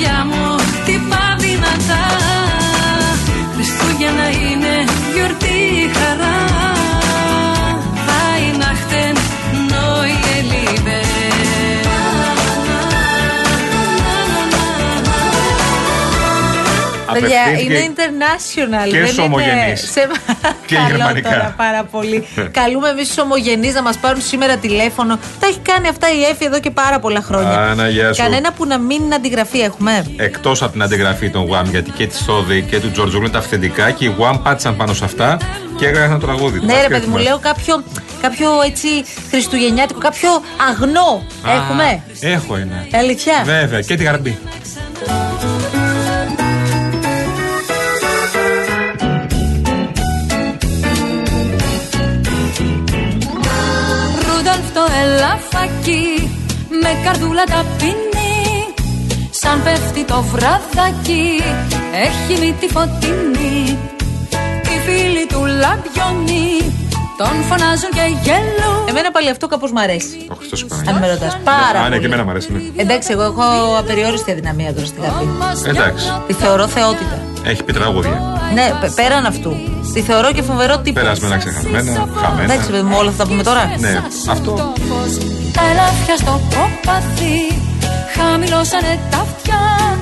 Καρδιά 0.00 0.24
μου. 0.24 0.58
Χτυπά 0.58 1.29
δυνατά 1.29 1.29
Παιδιά, 17.20 17.42
Απευθύνθηκε 17.46 17.78
είναι 17.78 17.94
international. 17.94 18.84
και 18.90 18.96
δεν 18.98 19.06
στους 19.06 19.16
είναι 19.16 19.26
ομογενείς. 19.26 19.80
σε- 19.92 20.08
Και 20.66 20.74
Καλό 20.74 20.86
γερμανικά. 20.88 21.30
τώρα, 21.30 21.54
πάρα 21.56 21.84
πολύ. 21.84 22.26
Καλούμε 22.60 22.88
εμείς 22.88 23.08
τους 23.08 23.18
ομογενείς 23.18 23.74
να 23.74 23.82
μας 23.82 23.96
πάρουν 23.98 24.22
σήμερα 24.22 24.56
τηλέφωνο. 24.56 25.18
Τα 25.40 25.46
έχει 25.46 25.58
κάνει 25.58 25.88
αυτά 25.88 26.06
η 26.12 26.22
Εφη 26.30 26.44
εδώ 26.44 26.60
και 26.60 26.70
πάρα 26.70 26.98
πολλά 26.98 27.20
χρόνια. 27.22 27.58
Αναγιά 27.58 28.12
σου. 28.12 28.22
Κανένα 28.22 28.52
που 28.52 28.66
να 28.66 28.78
μην 28.78 29.02
είναι 29.02 29.14
αντιγραφή 29.14 29.58
έχουμε. 29.60 30.06
Εκτός 30.16 30.62
από 30.62 30.72
την 30.72 30.82
αντιγραφή 30.82 31.30
των 31.30 31.48
Wham, 31.50 31.64
γιατί 31.70 31.90
και 31.90 32.06
της 32.06 32.18
Σόδη 32.24 32.62
και 32.62 32.80
του 32.80 32.90
Τζορτζούλου 32.90 33.22
είναι 33.22 33.32
τα 33.32 33.38
αυθεντικά 33.38 33.90
και 33.90 34.04
οι 34.04 34.14
Wham 34.18 34.38
πάτησαν 34.42 34.76
πάνω 34.76 34.94
σε 34.94 35.04
αυτά 35.04 35.36
και 35.78 35.86
έγραφαν 35.86 36.20
το 36.20 36.26
τραγούδι. 36.26 36.58
Ναι, 36.58 36.64
Μας 36.72 36.74
ρε 36.76 36.82
και 36.82 36.88
παιδί 36.88 37.06
μου, 37.06 37.16
έτοιμας. 37.16 37.22
λέω 37.24 37.38
κάποιο, 37.38 37.84
κάποιο 38.22 38.50
έτσι 38.66 38.88
χριστουγεννιάτικο, 39.30 39.98
κάποιο 39.98 40.30
αγνό. 40.70 41.22
Α, 41.48 41.52
Έχουμε. 41.54 42.02
Έχω 42.20 42.56
ένα. 42.56 42.86
Αλήθεια. 42.98 43.42
Βέβαια, 43.44 43.80
και 43.80 43.96
τη 43.96 44.04
γαρμπή. 44.04 44.38
Ρούντολφ 55.20 55.48
το 55.48 55.58
ελαφάκι 55.58 56.30
με 56.82 56.90
καρδούλα 57.04 57.44
ταπεινή. 57.44 58.74
Σαν 59.30 59.62
πέφτει 59.62 60.04
το 60.04 60.22
βραδάκι 60.22 61.42
έχει 61.92 62.40
μύτη 62.40 62.68
φωτεινή. 62.68 63.78
Οι 64.64 64.78
φίλοι 64.84 65.26
του 65.26 65.44
λαμπιονί 65.44 66.79
τον 67.20 67.34
φωνάζουν 67.48 67.90
και 67.96 68.04
γελούν 68.24 68.78
Εμένα 68.90 69.10
πάλι 69.10 69.28
αυτό 69.30 69.46
κάπως 69.46 69.70
μ' 69.72 69.78
αρέσει. 69.78 70.16
Ο 70.32 70.34
Χριστός 70.38 70.60
Αν 70.88 70.94
με 71.00 71.06
ρωτάς. 71.12 71.32
Πάρα 71.44 71.78
Α, 71.80 71.82
ναι, 71.82 71.88
πολύ. 71.88 72.00
και 72.00 72.06
εμένα 72.06 72.24
μου 72.24 72.30
αρέσει. 72.30 72.48
ναι. 72.52 72.82
Εντάξει, 72.82 73.08
εγώ 73.12 73.22
έχω 73.22 73.42
απεριόριστη 73.78 74.30
αδυναμία 74.30 74.74
τώρα 74.74 74.86
στη 74.86 74.98
γραφή. 75.00 75.26
Εντάξει. 75.68 76.06
Τη 76.26 76.32
θεωρώ 76.32 76.66
θεότητα. 76.66 77.16
Έχει 77.44 77.62
πει 77.64 77.72
τραγούδια. 77.72 78.16
Ναι, 78.54 78.66
πε- 78.80 78.90
πέραν 78.94 79.24
αυτού. 79.26 79.52
Τη 79.94 80.00
θεωρώ 80.00 80.32
και 80.32 80.42
φοβερό 80.42 80.78
τύπο. 80.78 81.00
Περασμένα, 81.00 81.36
ξεχασμένα, 81.36 82.08
χαμένα. 82.22 82.42
Εντάξει, 82.52 82.70
παιδί 82.70 82.82
μου, 82.82 82.96
όλα 82.98 83.10
θα 83.10 83.16
τα 83.16 83.26
πούμε 83.28 83.42
τώρα. 83.42 83.62
Ναι, 83.78 84.02
αυτό. 84.30 84.72
Τα 85.56 85.62
ελάφια 85.70 86.16
στο 86.16 86.40
κοπαδί 86.54 87.62
χαμηλώσανε 88.16 88.98
τα 89.10 89.16
αυτιά 89.18 89.58
Τώρα 89.58 89.99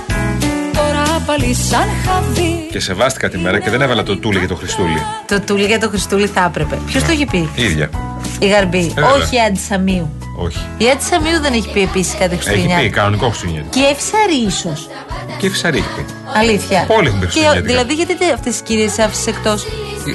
πάλι 1.28 1.54
σαν 1.54 1.88
χαβί 2.06 2.66
Και 2.70 2.80
σεβάστηκα 2.80 3.28
τη 3.28 3.38
μέρα 3.38 3.58
και 3.58 3.70
δεν 3.70 3.80
έβαλα 3.82 4.02
το 4.02 4.16
τούλι 4.16 4.38
για 4.38 4.48
το 4.48 4.54
Χριστούλη. 4.54 5.02
Το 5.28 5.40
τούλι 5.40 5.64
για 5.66 5.80
το 5.80 5.88
Χριστούλη 5.88 6.26
θα 6.26 6.44
έπρεπε. 6.48 6.78
Ποιος 6.86 7.02
το 7.04 7.10
έχει 7.10 7.26
πει, 7.26 7.48
Η 7.54 7.62
ίδια. 7.62 7.90
Η 8.38 8.46
Γαρμπή. 8.46 8.78
Ε, 8.78 9.00
βέβαια. 9.00 9.12
Όχι 9.12 9.36
η 9.36 9.38
Άντι 9.48 9.58
Σαμίου. 9.58 10.10
Όχι. 10.38 10.58
Η 10.78 10.84
Άντι 10.90 11.04
Σαμίου 11.04 11.40
δεν 11.40 11.52
έχει 11.52 11.72
πει 11.72 11.82
επίσης 11.82 12.12
κάτι 12.12 12.22
Έχει 12.24 12.30
πει 12.36 12.36
Χριστουγεννιάτικο. 12.44 12.94
κανονικό 12.96 13.26
Χριστουγεννιάτικο. 13.28 13.74
Και 13.78 13.86
η 13.86 13.90
Ευσαρή 13.94 14.40
ίσως. 14.46 14.88
Και 15.38 15.46
η 15.46 15.50
Φυσαρή 15.50 15.78
έχει 15.78 15.88
πει. 15.96 16.04
Αλήθεια. 16.38 16.86
Όλοι 16.88 17.06
έχουν 17.06 17.20
πει 17.20 17.26
Και, 17.26 17.30
Χριστουγεννιάτικα. 17.32 17.72
δηλαδή, 17.72 17.94
γιατί 17.94 18.12
αυτές 18.34 18.52
τις 18.52 18.62
κυρίες 18.62 18.98
άφησες 18.98 19.26
εκτός; 19.26 19.66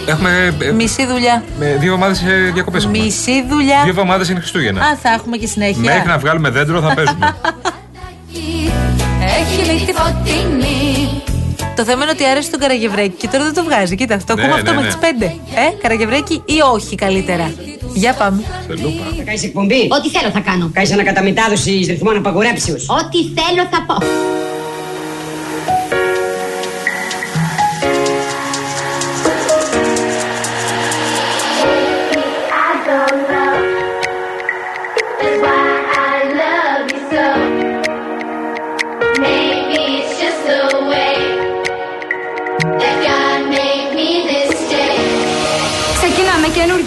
Έχουμε 0.08 0.56
ε, 0.60 0.72
Μισή 0.72 1.06
δουλειά. 1.06 1.44
με 1.60 1.66
δύο 1.66 1.94
εβδομάδες 1.94 2.24
διακοπές. 2.54 2.86
Μισή 2.86 3.46
δουλειά. 3.50 3.80
Δύο 3.82 3.90
εβδομάδες 3.90 4.30
είναι 4.30 4.40
Χριστούγεννα. 4.40 4.82
Α, 4.82 4.96
θα 5.04 5.10
έχουμε 5.10 5.38
και 5.38 5.48
συνέχεια. 5.48 5.82
Μέχρι 5.94 6.08
να 6.08 6.18
βγάλουμε 6.18 6.50
δέντρο 6.50 6.82
θα 6.82 6.94
παίζουμε. 6.94 7.36
Έχει 9.40 9.72
μύτη 9.72 9.94
φωτεινή 9.94 11.22
Το 11.76 11.84
θέμα 11.84 12.02
είναι 12.04 12.12
ότι 12.12 12.26
άρεσε 12.26 12.50
τον 12.52 12.60
Καραγευρέκη 12.60 13.16
και 13.18 13.28
τώρα 13.28 13.44
δεν 13.44 13.54
το 13.54 13.64
βγάζει. 13.64 13.96
Κοίτα, 13.96 14.16
αυτό 14.16 14.36
Ναι, 14.36 14.42
ακούμε 14.42 14.56
αυτό 14.56 14.72
ναι, 14.72 14.78
με 14.78 14.82
ναι. 14.82 14.88
τις 14.88 14.98
πέντε. 14.98 15.26
Ε, 15.56 15.82
Καραγευρέκη 15.82 16.42
ή 16.46 16.60
όχι 16.74 16.96
καλύτερα. 16.96 17.54
Για 17.94 18.14
πάμε. 18.14 18.44
Σε 18.68 18.74
λούπα. 18.74 19.04
Θα 19.18 19.24
κάνεις 19.24 19.44
εκπομπή; 19.44 19.88
Ό,τι 19.98 20.10
θέλω 20.10 20.30
θα 20.32 20.40
κάνω. 20.40 20.70
Κάνεις 20.74 20.92
ανακαταμετάδοση 20.92 21.72
ρυθμών 21.72 22.18
απαγορέψεω. 22.18 22.76
Ό,τι 22.76 23.18
θέλω 23.18 23.68
θα 23.72 23.84
πω. 23.88 23.96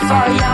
twoja 0.00 0.52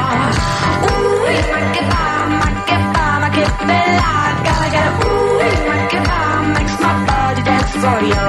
Uj, 0.91 1.37
makieta, 1.53 2.05
makieta, 2.41 3.05
makietela 3.23 4.13
Gotta 4.47 4.69
get 4.75 4.87
it, 4.89 4.95
uj, 5.07 5.55
makieta 5.71 6.19
Makes 6.55 6.77
my 6.83 6.93
body 7.09 7.43
dance 7.49 7.75
for 7.83 7.99
you 8.11 8.29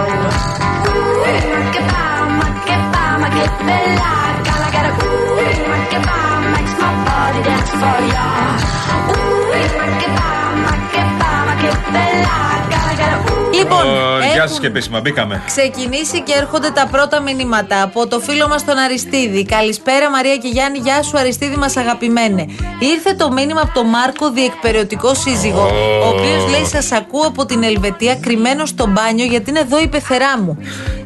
Uj, 0.91 1.43
makieta, 1.53 2.03
makieta, 2.39 3.03
makietela 3.21 4.12
Gotta 4.47 4.67
get 4.75 4.86
it, 4.89 4.95
uj, 5.07 5.57
makieta 5.71 6.19
Makes 6.53 6.75
my 6.81 6.91
body 7.07 7.41
dance 7.47 7.71
for 7.81 8.00
you 8.13 8.29
Uj, 9.17 9.71
makieta, 9.79 10.29
makieta, 10.65 11.29
makietela 11.47 12.38
Λοιπόν, 13.53 13.79
Ω, 13.79 14.17
Γεια 14.19 14.27
έχουμε 14.34 14.48
σα 14.53 14.60
και 14.60 14.67
επίσημα, 14.67 15.00
μπήκαμε. 15.00 15.41
ξεκινήσει 15.46 16.22
και 16.22 16.34
έρχονται 16.41 16.69
τα 16.69 16.88
πρώτα 16.91 17.22
μηνύματα 17.22 17.81
από 17.81 18.07
το 18.07 18.19
φίλο 18.19 18.48
μας 18.48 18.65
τον 18.65 18.77
Αριστίδη. 18.77 19.46
Καλησπέρα 19.46 20.10
Μαρία 20.10 20.36
και 20.38 20.48
Γιάννη, 20.48 20.77
γεια 20.77 21.03
σου 21.03 21.17
Αριστίδη 21.17 21.55
μας 21.55 21.77
αγαπημένε. 21.77 22.46
Ήρθε 22.79 23.13
το 23.17 23.31
μήνυμα 23.31 23.62
από 23.62 23.74
τον 23.74 23.86
Μάρκο, 23.89 24.29
διεκπαιρεωτικό 24.31 25.13
σύζυγο, 25.13 25.62
ο 26.03 26.07
οποίος 26.07 26.50
λέει: 26.50 26.65
Σας 26.65 26.91
ακούω 26.91 27.25
από 27.27 27.46
την 27.46 27.63
Ελβετία 27.63 28.15
κρυμμένο 28.15 28.65
στο 28.65 28.88
μπάνιο 28.88 29.25
γιατί 29.25 29.50
είναι 29.50 29.60
εδώ 29.60 29.79
η 29.79 29.88
πεθερά 29.88 30.39
μου. 30.43 30.57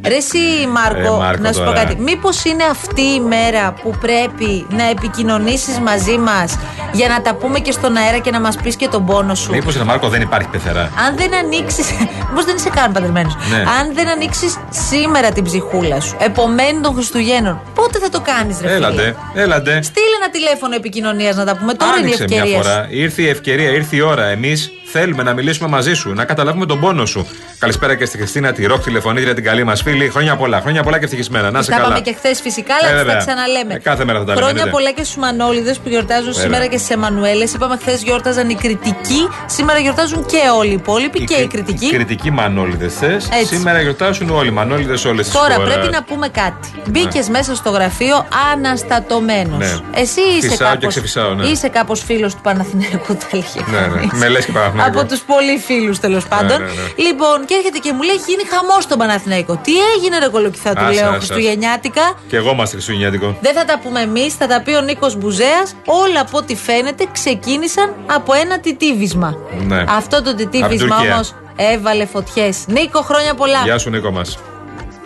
Ρε 0.07 0.15
εσύ 0.15 0.37
Μάρκο, 0.71 1.13
Ε, 1.15 1.17
Μάρκο, 1.17 1.41
να 1.41 1.51
σου 1.53 1.59
πω 1.59 1.65
τώρα. 1.65 1.79
κάτι. 1.83 1.95
Μήπως 2.01 2.43
είναι 2.43 2.63
αυτή 2.71 3.01
η 3.01 3.19
μέρα 3.19 3.73
που 3.81 3.95
πρέπει 4.01 4.65
να 4.69 4.83
επικοινωνήσεις 4.89 5.79
μαζί 5.79 6.17
μας 6.17 6.57
για 6.91 7.07
να 7.07 7.21
τα 7.21 7.33
πούμε 7.35 7.59
και 7.59 7.71
στον 7.71 7.95
αέρα 7.95 8.17
και 8.17 8.31
να 8.31 8.39
μας 8.39 8.55
πεις 8.55 8.75
και 8.75 8.87
τον 8.87 9.05
πόνο 9.05 9.35
σου; 9.35 9.51
Μήπως 9.51 9.77
ρε 9.77 9.83
Μάρκο 9.83 10.07
δεν 10.09 10.21
υπάρχει 10.21 10.47
πεθερά. 10.47 10.81
Αν 11.07 11.15
δεν 11.17 11.35
ανοίξει. 11.35 11.60
Μήπως 12.29 12.45
δεν 12.45 12.55
είσαι 12.55 12.69
καν 12.69 12.91
παντρεμένος. 12.91 13.35
Ναι. 13.49 13.57
Αν 13.79 13.93
δεν 13.93 14.07
ανοίξεις 14.07 14.57
σήμερα 14.69 15.31
την 15.31 15.43
ψυχούλα 15.43 15.99
σου, 16.01 16.15
επομένη 16.19 16.79
των 16.81 16.93
Χριστουγέννων, 16.93 17.61
πότε 17.75 17.99
θα 17.99 18.09
το 18.09 18.19
κάνεις, 18.19 18.59
ρε 18.61 18.67
φίλε; 18.67 18.75
Έλατε, 18.75 19.15
έλατε. 19.33 19.81
Στείλε 19.81 20.15
ένα 20.21 20.29
τηλέφωνο 20.31 20.75
επικοινωνίας 20.75 21.35
να 21.35 21.45
τα 21.45 21.57
πούμε. 21.57 21.73
Τώρα 21.73 21.91
είναι 21.97 22.09
η 22.09 22.13
Άνοιξε 22.13 22.25
μια 22.29 22.37
ευκαιρία. 22.37 22.63
σου. 22.63 22.69
φορά. 22.69 22.87
Ήρθε 22.89 23.21
η 23.21 23.27
ευκαιρία, 23.29 23.69
ήρθε 23.69 23.95
η 23.95 24.01
ώρα. 24.01 24.25
Εμείς 24.25 24.71
θέλουμε 24.91 25.23
να 25.23 25.33
μιλήσουμε 25.33 25.69
μαζί 25.69 25.93
σου, 25.93 26.13
να 26.13 26.25
καταλάβουμε 26.25 26.65
τον 26.65 26.79
πόνο 26.79 27.05
σου. 27.05 27.27
Καλησπέρα 27.59 27.95
και 27.95 28.05
στη 28.05 28.17
Χριστίνα, 28.17 28.51
τη 28.51 28.65
ροκ 28.65 28.83
τηλεφωνήτρια, 28.83 29.33
την 29.33 29.43
καλή 29.43 29.63
μας 29.63 29.81
φίλη. 29.81 30.09
Χρόνια 30.09 30.35
πολλά, 30.35 30.61
χρόνια 30.61 30.83
πολλά 30.83 30.97
και 30.97 31.03
ευτυχισμένα. 31.03 31.51
Να 31.51 31.59
είσαι 31.59 31.69
Τα 31.69 31.75
καλά. 31.75 31.87
είπαμε 31.87 32.01
και 32.01 32.13
χθες 32.13 32.41
φυσικά, 32.41 32.73
αλλά 32.81 32.87
Ε, 32.87 32.91
θα 32.91 32.97
τα 32.97 33.03
βέβαια. 33.03 33.17
ξαναλέμε. 33.19 33.73
Ε, 33.73 33.77
κάθε 33.77 34.05
μέρα 34.05 34.19
θα 34.19 34.25
τα 34.25 34.33
λέμε, 34.33 34.45
Χρόνια 34.45 34.65
ναι. 34.65 34.71
πολλά 34.71 34.91
και 34.91 35.03
στους 35.03 35.15
Μανόλιδε 35.15 35.73
που 35.83 35.89
γιορτάζουν 35.89 36.25
Βέβαια. 36.33 36.41
σήμερα 36.43 36.65
και 36.65 36.77
στι 36.77 36.93
Εμμανουέλες. 36.93 37.53
Είπαμε 37.53 37.77
χθες 37.77 38.01
γιόρταζαν 38.03 38.49
οι 38.49 38.55
κριτικοί, 38.55 39.21
σήμερα 39.45 39.79
γιορτάζουν 39.79 40.25
και 40.25 40.37
όλοι 40.57 40.69
οι 40.69 40.73
υπόλοιποι 40.73 41.23
και 41.23 41.35
οι 41.35 41.47
κριτικοί. 41.47 41.85
Οι 41.85 41.89
κριτικοί 41.89 42.31
μανόλιδε 42.31 42.87
θες. 42.87 43.29
Έτσι. 43.31 43.55
Σήμερα 43.55 43.81
γιορτάζουν 43.81 44.29
όλοι 44.29 44.47
οι 44.47 44.51
μανόλιδε 44.51 45.07
όλες 45.09 45.25
τις 45.29 45.35
Τώρα 45.39 45.55
πρέπει 45.59 45.87
να 45.91 46.03
πούμε 46.03 46.27
κάτι. 46.27 46.69
Μπήκες 46.89 47.29
μέσα 47.29 47.55
στο 47.55 47.69
γραφείο 47.69 48.25
αναστατωμένος. 48.53 49.57
Ναι. 49.57 49.99
Εσύ 50.01 50.21
είσαι 50.37 50.49
Φυσάω 50.49 50.67
και 50.67 50.73
κάπως, 50.73 50.87
ξεφυσάω, 50.87 51.33
ναι. 51.33 51.45
είσαι 51.45 51.67
κάπως 51.67 52.03
φίλος 52.03 52.35
του 52.35 52.41
Παναθηναϊκού, 52.41 53.15
τα 53.15 53.25
έλεγε. 53.31 53.47
Ναι, 53.71 53.79
ναι. 53.79 53.87
κανείς. 53.87 54.11
Με 54.13 54.27
λες 54.27 54.45
και 54.45 54.51
Αλλά 54.51 54.59
Παναθηναϊκό. 54.59 54.80
Από 54.85 55.05
τους 55.05 55.19
πολύ 55.21 55.57
φίλους 55.57 55.99
τέλος 55.99 56.27
πάντων. 56.27 56.59
ναι, 56.61 56.65
ναι. 56.65 57.03
Λοιπόν, 57.05 57.45
και 57.45 57.53
έρχεται 57.53 57.77
και 57.77 57.93
μου 57.93 58.01
λέει: 58.01 58.15
Έχει 58.15 58.23
γίνει 58.31 58.43
χαμός 58.43 58.83
στον 58.83 58.97
Παναθηναϊκό. 58.97 59.55
Τι 59.63 59.71
έγινε, 59.95 60.19
ρε 60.19 60.27
κολοκυθά, 60.27 60.73
του 60.73 60.83
Άσε, 60.83 60.99
λέω 60.99 61.09
άσε, 61.09 61.17
Χριστουγεννιάτικα. 61.17 62.13
Και 62.27 62.35
εγώ 62.35 62.49
είμαστε 62.51 62.75
Χριστουγεννιάτικο. 62.75 63.37
Δεν 63.41 63.53
θα 63.53 63.65
τα 63.65 63.79
πούμε 63.79 63.99
εμείς, 64.01 64.33
θα 64.35 64.47
τα 64.47 64.61
πει 64.61 64.73
ο 64.73 64.81
Νίκος 64.81 65.15
Μπουζέας. 65.15 65.75
Όλα 65.85 66.19
από 66.21 66.37
ό,τι 66.37 66.55
φαίνεται 66.55 67.05
ξεκίνησαν 67.11 67.93
από 68.05 68.33
ένα 68.33 68.59
τιτίβισμα. 68.59 69.37
Ναι. 69.67 69.83
Αυτό 69.87 70.21
το 70.23 70.35
τιτίβισμα 70.35 70.95
Απ' 70.95 71.01
την 71.01 71.11
όμως 71.11 71.27
Τουρκία. 71.33 71.71
έβαλε 71.73 72.05
φωτιές. 72.05 72.63
Νίκο, 72.67 73.01
χρόνια 73.01 73.33
πολλά. 73.35 73.61
Γεια 73.63 73.77
σου, 73.77 73.89
Νίκο 73.89 74.11
μας. 74.11 74.37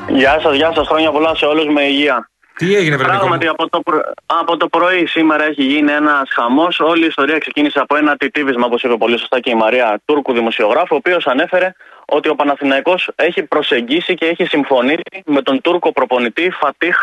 Γεια 0.07 0.39
σας, 0.43 0.55
γεια 0.55 0.71
σας. 0.75 0.87
Χρόνια 0.87 1.11
πολλά 1.11 1.35
σε 1.35 1.45
όλους 1.45 1.65
με 1.73 1.81
υγεία. 1.83 2.29
Τι 2.57 2.75
έγινε, 2.75 2.95
Βρετανικό. 2.95 3.25
Πράγματι, 3.25 3.47
από 3.47 3.69
το, 3.69 3.79
προ- 3.79 4.11
από 4.25 4.57
το 4.57 4.67
πρωί 4.67 5.05
σήμερα 5.05 5.43
έχει 5.43 5.63
γίνει 5.63 5.91
ένας 5.91 6.29
χαμός. 6.33 6.79
Όλη 6.79 7.03
η 7.03 7.07
ιστορία 7.07 7.37
ξεκίνησε 7.37 7.79
από 7.79 7.95
ένα 7.95 8.15
τιτίβισμα, 8.15 8.65
όπως 8.65 8.83
είπε 8.83 8.97
πολύ 8.97 9.17
σωστά 9.19 9.39
και 9.39 9.49
η 9.49 9.55
Μαρία 9.55 10.01
Τούρκου, 10.05 10.33
δημοσιογράφου, 10.33 10.95
ο 10.95 10.95
οποίος 10.95 11.27
ανέφερε 11.27 11.73
ότι 12.05 12.29
ο 12.29 12.35
Παναθηναϊκός 12.35 13.09
έχει 13.15 13.43
προσεγγίσει 13.43 14.13
και 14.13 14.25
έχει 14.25 14.45
συμφωνήσει 14.45 15.01
με 15.25 15.41
τον 15.41 15.61
Τούρκο 15.61 15.91
προπονητή 15.91 16.49
Φατίχ 16.49 16.97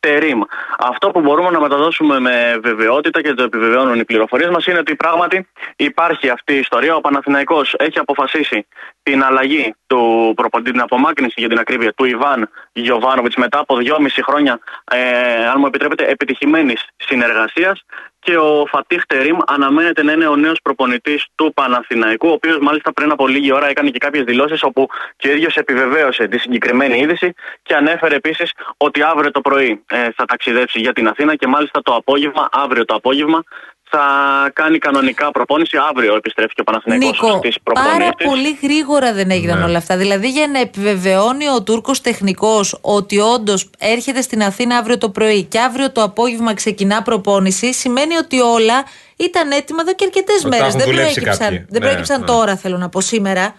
Τερίμ. 0.00 0.40
Αυτό 0.78 1.10
που 1.10 1.20
μπορούμε 1.20 1.50
να 1.50 1.60
μεταδώσουμε 1.60 2.20
με 2.20 2.58
βεβαιότητα 2.62 3.22
και 3.22 3.34
το 3.34 3.42
επιβεβαιώνουν 3.42 4.00
οι 4.00 4.04
πληροφορίες 4.04 4.50
μας 4.50 4.66
είναι 4.66 4.78
ότι 4.78 4.96
πράγματι 4.96 5.48
υπάρχει 5.76 6.28
αυτή 6.28 6.54
η 6.54 6.58
ιστορία. 6.58 6.96
Ο 6.96 7.00
Παναθηναϊκός 7.00 7.74
έχει 7.78 7.98
αποφασίσει 7.98 8.66
την 9.02 9.24
αλλαγή 9.24 9.74
του 9.86 10.32
προπονητή, 10.36 10.70
την 10.70 10.80
απομάκρυνση 10.80 11.34
για 11.36 11.48
την 11.48 11.58
ακρίβεια 11.58 11.92
του 11.92 12.04
Ιβάν 12.04 12.48
Γιοβάνοβιτ 12.72 13.32
μετά 13.36 13.58
από 13.58 13.76
δυόμιση 13.76 14.22
χρόνια, 14.22 14.58
ε, 14.84 15.46
αν 15.46 15.54
μου 15.58 15.66
επιτρέπετε, 15.66 16.04
επιτυχημένης 16.04 16.88
συνεργασίας. 16.96 17.84
Και 18.26 18.36
ο 18.36 18.66
Φατίχ 18.66 19.06
Τερίμ 19.06 19.36
αναμένεται 19.46 20.02
να 20.02 20.12
είναι 20.12 20.26
ο 20.26 20.36
νέος 20.36 20.58
προπονητής 20.62 21.26
του 21.34 21.52
Παναθηναϊκού, 21.54 22.28
ο 22.28 22.32
οποίος 22.32 22.58
μάλιστα 22.58 22.92
πριν 22.92 23.10
από 23.10 23.28
λίγη 23.28 23.52
ώρα 23.52 23.68
έκανε 23.68 23.90
και 23.90 23.98
κάποιες 23.98 24.24
δηλώσεις 24.24 24.62
όπου 24.62 24.88
και 25.16 25.28
ο 25.28 25.32
ίδιος 25.32 25.56
επιβεβαίωσε 25.56 26.26
τη 26.26 26.38
συγκεκριμένη 26.38 26.98
είδηση 26.98 27.32
και 27.62 27.74
ανέφερε 27.74 28.14
επίσης 28.14 28.52
ότι 28.76 29.02
αύριο 29.02 29.30
το 29.30 29.40
πρωί 29.40 29.82
ε, 29.86 30.08
θα 30.16 30.24
ταξιδέψει 30.24 30.80
για 30.80 30.92
την 30.92 31.08
Αθήνα 31.08 31.36
και 31.36 31.46
μάλιστα 31.46 31.82
το 31.82 31.94
απόγευμα, 31.94 32.48
αύριο 32.52 32.84
το 32.84 32.94
απόγευμα, 32.94 33.42
θα 33.90 34.04
κάνει 34.52 34.78
κανονικά 34.78 35.30
προπόνηση. 35.30 35.76
Αύριο 35.90 36.14
επιστρέφει 36.16 36.52
και 36.54 36.60
ο 36.60 36.64
Παναθηναϊκός 36.64 37.20
Νίκο, 37.20 37.36
στις 37.36 37.56
πάρα 37.62 37.80
προπονήσεις. 37.84 38.26
πολύ 38.28 38.58
γρήγορα 38.62 39.12
δεν 39.12 39.30
έγιναν 39.30 39.58
Ναι. 39.58 39.64
όλα 39.64 39.78
αυτά. 39.78 39.96
Δηλαδή 39.96 40.28
για 40.30 40.46
να 40.46 40.60
επιβεβαιώνει 40.60 41.48
ο 41.48 41.62
Τούρκος 41.62 42.00
τεχνικός 42.00 42.78
ότι 42.80 43.18
όντως 43.18 43.70
έρχεται 43.78 44.20
στην 44.22 44.42
Αθήνα 44.42 44.76
αύριο 44.76 44.98
το 44.98 45.10
πρωί 45.10 45.42
και 45.42 45.60
αύριο 45.60 45.92
το 45.92 46.02
απόγευμα 46.02 46.54
ξεκινά 46.54 47.02
προπόνηση, 47.02 47.72
σημαίνει 47.72 48.16
ότι 48.16 48.40
όλα 48.40 48.84
ήταν 49.16 49.50
έτοιμα 49.50 49.78
εδώ 49.82 49.94
και 49.94 50.04
αρκετές 50.04 50.42
τα 50.42 50.48
μέρες. 50.48 50.66
έχουν 50.66 50.78
Δεν 50.78 50.88
δουλέψει 50.88 51.12
προέκυψαν, 51.20 51.46
κάποιοι. 51.48 51.66
δεν 51.68 51.80
Ναι, 51.82 51.86
προέκυψαν 51.86 52.20
ναι. 52.20 52.26
τώρα, 52.26 52.56
θέλω 52.56 52.76
να 52.76 52.88
πω 52.88 53.00
σήμερα. 53.00 53.54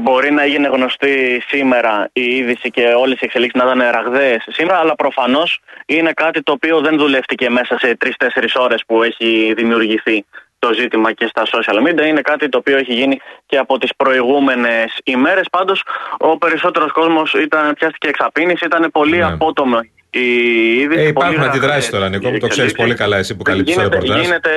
Μπορεί 0.00 0.32
να 0.32 0.42
έγινε 0.42 0.68
γνωστή 0.68 1.42
σήμερα 1.46 2.08
η 2.12 2.36
είδηση 2.36 2.70
και 2.70 2.86
όλες 2.86 3.20
οι 3.20 3.24
εξελίξεις 3.24 3.62
να 3.62 3.72
ήταν 3.72 3.90
ραγδαίες 3.90 4.44
σήμερα, 4.50 4.78
αλλά 4.78 4.94
προφανώς 4.94 5.60
είναι 5.86 6.12
κάτι 6.12 6.42
το 6.42 6.52
οποίο 6.52 6.80
δεν 6.80 6.96
δουλεύτηκε 6.96 7.50
μέσα 7.50 7.78
σε 7.78 7.96
τρει-τέσσερι 7.96 8.48
ώρες 8.54 8.82
που 8.86 9.02
έχει 9.02 9.52
δημιουργηθεί 9.56 10.24
το 10.58 10.72
ζήτημα 10.72 11.12
και 11.12 11.26
στα 11.26 11.42
social 11.46 11.88
media. 11.88 12.06
Είναι 12.06 12.20
κάτι 12.20 12.48
το 12.48 12.58
οποίο 12.58 12.76
έχει 12.76 12.92
γίνει 12.94 13.20
και 13.46 13.58
από 13.58 13.78
τις 13.78 13.90
προηγούμενες 13.96 14.98
ημέρες. 15.04 15.48
Πάντως, 15.50 15.82
ο 16.18 16.38
περισσότερος 16.38 16.92
κόσμος 16.92 17.34
πιάστηκε 17.74 18.08
εξαπίνηση, 18.08 18.64
ήταν 18.64 18.90
πολύ 18.92 19.22
απότομο 19.22 19.78
η 19.78 19.78
είδηση. 19.78 19.91
Ε, 20.14 21.06
υπάρχουν 21.06 21.34
πολύ 21.34 21.48
αντιδράσεις 21.48 21.60
ραγδαίες 21.60 21.90
τώρα, 21.90 22.08
Νικό, 22.08 22.28
οι 22.28 22.32
που 22.32 22.38
το 22.38 22.46
ξέρεις 22.46 22.70
εξελίξεις. 22.70 22.76
πολύ 22.82 22.94
καλά 22.94 23.16
εσύ 23.16 23.36
που 23.36 23.42
καλύπτεις 23.42 23.74
το 23.74 23.80
Γίνεται, 23.80 23.98
ρεπορτάζ. 23.98 24.24
γίνεται, 24.24 24.50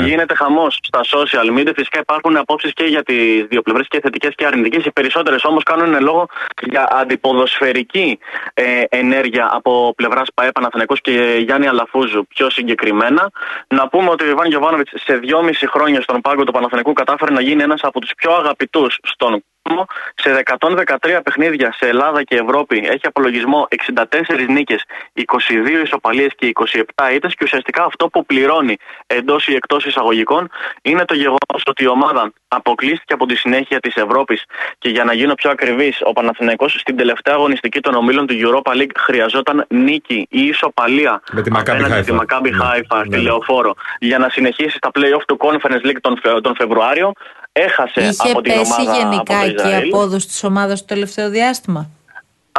Ναι. 0.00 0.06
γίνεται 0.08 0.34
χαμός 0.34 0.78
στα 0.82 1.00
social 1.04 1.58
media. 1.58 1.72
Φυσικά 1.76 1.98
υπάρχουν 2.00 2.36
απόψεις 2.36 2.72
και 2.72 2.84
για 2.84 3.02
τις 3.02 3.44
δύο 3.48 3.62
πλευρές, 3.62 3.86
και 3.88 4.00
θετικές 4.00 4.32
και 4.34 4.46
αρνητικές. 4.46 4.84
Οι 4.84 4.90
περισσότερες 4.90 5.44
όμως 5.44 5.62
κάνουν 5.62 6.00
λόγο 6.02 6.26
για 6.70 6.88
αντιποδοσφαιρική 7.00 8.18
ε, 8.54 8.64
ενέργεια 8.88 9.48
από 9.52 9.92
πλευράς 9.96 10.28
ΠαΕ 10.34 10.52
Παναθηναϊκός 10.52 11.00
και 11.00 11.40
Γιάννη 11.44 11.66
Αλαφούζου 11.66 12.26
πιο 12.34 12.50
συγκεκριμένα. 12.50 13.30
Να 13.68 13.88
πούμε 13.88 14.10
ότι 14.10 14.24
ο 14.24 14.28
Ιβάν 14.28 14.46
Γιοβάνοβιτ 14.48 14.88
σε 14.94 15.16
δυόμιση 15.16 15.66
χρόνια 15.68 16.00
στον 16.00 16.20
πάγκο 16.20 16.44
του 16.44 16.52
Παναθηναϊκού 16.52 16.92
κατάφερε 16.92 17.32
να 17.32 17.40
γίνει 17.40 17.62
ένας 17.62 17.80
από 17.82 18.00
τους 18.00 18.10
πιο 18.16 18.32
αγαπητούς 18.32 18.98
στον 19.02 19.44
κόσμο. 19.64 19.86
Σε 20.14 20.42
113 20.44 21.20
παιχνίδια 21.22 21.72
σε 21.72 21.86
Ελλάδα 21.88 22.22
και 22.22 22.36
Ευρώπη 22.36 22.76
έχει 22.86 23.06
απολογισμό 23.06 23.68
64 23.92 24.48
νίκες, 24.48 24.82
22 25.14 25.82
ισοπαλίες 25.84 26.30
και 26.36 26.52
27 26.54 27.12
ήττες 27.14 27.34
και 27.34 27.44
ουσιαστικά 27.44 27.84
αυτό 27.84 28.08
που 28.08 28.26
πληρώνει 28.26 28.76
εντός 29.06 29.46
ή 29.48 29.54
εκτός 29.54 29.84
εισαγωγικών 29.86 30.50
είναι 30.82 31.04
το 31.04 31.14
γεγονός 31.14 31.62
ότι 31.66 31.84
η 31.84 31.86
ομάδα 31.88 32.32
αποκλείστηκε 32.48 33.12
από 33.12 33.26
τη 33.26 33.34
συνέχεια 33.36 33.80
της 33.80 33.96
Ευρώπης 33.96 34.44
και 34.78 34.88
για 34.88 35.04
να 35.04 35.12
γίνω 35.12 35.34
πιο 35.34 35.50
ακριβής 35.50 35.98
ο 36.04 36.12
Παναθηναϊκός 36.12 36.72
στην 36.72 36.96
τελευταία 36.96 37.34
αγωνιστική 37.34 37.80
των 37.80 37.94
ομίλων 37.94 38.26
του 38.26 38.34
Europa 38.34 38.72
League 38.76 38.94
χρειαζόταν 38.98 39.64
νίκη 39.68 40.26
ή 40.30 40.42
ισοπαλία 40.46 41.22
Με 41.32 41.42
τη 41.42 41.50
Maccabi 41.54 41.58
απέναντι 41.70 42.02
στη 42.02 42.12
Haifa. 42.18 42.36
Maccabi 42.36 42.50
Ναι. 42.50 42.58
Haifa 42.62 42.98
στη 43.06 43.08
Ναι. 43.16 43.22
Λεωφόρο 43.22 43.74
για 43.98 44.18
να 44.18 44.28
συνεχίσει 44.28 44.76
στα 44.76 44.90
play-off 44.94 45.22
του 45.26 45.36
Conference 45.40 45.86
League 45.86 46.00
τον, 46.00 46.18
Φε- 46.22 46.40
τον 46.40 46.54
Φεβρουάριο. 46.56 47.12
Έχασε 47.56 48.00
Είχε 48.00 48.30
από 48.30 48.40
την 48.40 48.52
πέσει 48.52 48.72
ομάδα 48.80 48.96
γενικά 48.96 49.16
από 49.38 49.44
το 49.44 49.46
εκεί 49.46 49.52
η 49.52 49.54
Ισραήλ. 49.68 49.88
απόδοση 49.94 50.26
της 50.26 50.44
ομάδας 50.44 50.80
το 50.80 50.86
τελευταίο 50.86 51.30
διάστημα; 51.30 51.90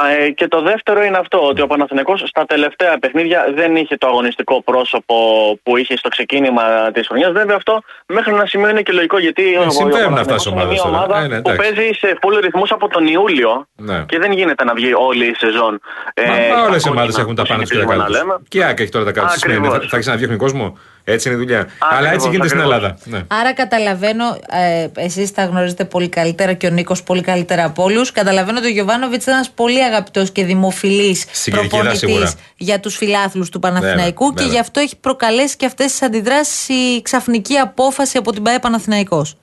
Α, 0.02 0.10
ε, 0.12 0.30
Και 0.30 0.48
το 0.48 0.62
δεύτερο 0.62 1.04
είναι 1.04 1.18
αυτό, 1.18 1.48
ότι 1.48 1.62
ο 1.62 1.68
Παναθηναϊκός 1.68 2.24
στα 2.28 2.46
τελευταία 2.46 2.98
παιχνίδια 3.00 3.46
δεν 3.56 3.76
είχε 3.76 3.98
το 3.98 4.08
αγωνιστικό 4.08 4.62
πρόσωπο 4.62 5.16
που 5.64 5.78
είχε 5.78 5.98
στο 5.98 6.10
ξεκίνημα 6.10 6.92
της 6.94 7.08
χρονιάς. 7.08 7.32
Βέβαια, 7.32 7.56
αυτό 7.56 7.82
μέχρι 8.08 8.34
ένα 8.34 8.46
σημείο 8.46 8.70
είναι 8.70 8.82
και 8.82 8.92
λογικό 8.92 9.20
γιατί 9.20 9.56
ο- 9.56 9.60
ο 9.62 9.64
Ε, 9.64 9.70
συμβαίνουν 9.70 9.92
Παναθηναϊκός 9.92 10.20
αυτά 10.22 10.38
στις 10.38 10.52
είναι 10.52 10.62
ομάδες 10.62 10.74
μια 10.82 10.92
τώρα. 10.92 11.04
ομάδα 11.04 11.18
Ε, 11.24 11.28
ναι, 11.28 11.42
που 11.42 11.50
εντάξει. 11.50 11.74
παίζει 11.76 11.94
σε 11.94 12.18
full 12.22 12.40
ρυθμούς 12.42 12.72
από 12.72 12.88
τον 12.88 13.08
Ιούλιο 13.08 13.68
Ναι. 13.76 14.04
και 14.08 14.20
δεν 14.20 14.32
γίνεται 14.32 14.64
να 14.64 14.74
βγει 14.74 14.94
όλη 14.94 15.26
η 15.26 15.34
σεζόν. 15.38 15.80
ε, 16.14 16.22
Μα, 16.28 16.34
μα 16.34 16.36
στα 16.36 16.44
όλες 16.44 16.56
οι 16.56 16.70
κόκκινα 16.70 16.92
ομάδες 16.92 17.18
έχουν 17.18 17.36
τα 17.36 17.42
που 17.42 17.48
πάνω 17.48 17.62
τους 17.62 17.70
και 17.72 17.76
τα 17.76 17.82
συνηθίζουμε 17.82 17.96
κάτω 17.96 18.12
να 18.12 18.18
λέμε. 18.18 18.34
τους. 18.40 18.48
Και 18.48 18.58
η 18.58 18.64
ΑΕΚ 18.64 18.80
έχει 18.80 18.92
τώρα 18.92 19.06
τα 19.06 19.12
κάτω. 19.12 19.28
Τι 19.34 19.40
σημαίνει, 19.40 19.60
Ακριβώς. 19.68 19.84
θα, 19.84 19.90
θα 19.90 20.00
ξαναδιώχνει 20.00 20.38
κόσμο. 20.38 20.78
Έτσι 21.08 21.28
είναι 21.30 21.38
η 21.38 21.40
δουλειά. 21.42 21.68
Αλλά 21.80 22.12
έτσι 22.12 22.30
γίνεται 22.30 22.48
στην 22.48 22.60
ακριβώς. 22.62 22.82
Ελλάδα. 22.84 22.98
Ναι. 23.04 23.22
Άρα 23.28 23.54
καταλαβαίνω, 23.54 24.38
ε, 24.50 24.88
εσείς 24.96 25.32
τα 25.32 25.46
γνωρίζετε 25.46 25.86
πολύ 25.86 26.10
καλύτερα 26.10 26.54
και 26.54 26.68
ο 26.68 26.70
Νίκος 26.70 27.04
πολύ 27.04 27.22
καλύτερα 27.22 27.64
από 27.64 27.84
όλους. 27.84 28.12
Καταλαβαίνω 28.12 28.58
ότι 28.58 28.68
ο 28.68 28.70
Γιωβάνοβιτς 28.70 29.24
ήταν 29.24 29.36
ένας 29.36 29.50
πολύ 29.50 29.84
αγαπητός 29.84 30.32
και 30.32 30.44
δημοφιλής 30.46 31.26
Στην 31.32 31.54
Κερκίδα 31.54 31.70
προπονητής 31.78 32.00
σίγουρα. 32.10 32.32
για 32.58 32.80
τους 32.80 32.96
φιλάθλους 32.96 33.50
του 33.50 33.60
Παναθηναϊκού 33.60 34.24
Βέβαια, 34.26 34.34
και 34.36 34.42
βέβαια. 34.44 34.54
γι' 34.54 34.60
αυτό 34.60 34.80
έχει 34.80 34.96
προκαλέσει 34.96 35.56
και 35.56 35.66
αυτές 35.66 35.92
τις 35.92 36.02
αντιδράσεις 36.02 36.68
η 36.70 37.02
ξαφνική 37.02 37.56
απόφαση 37.58 38.18
από 38.18 38.32
την 38.32 38.44
ΠαΕ 38.44 38.60
Παναθηναϊκός. 38.60 39.38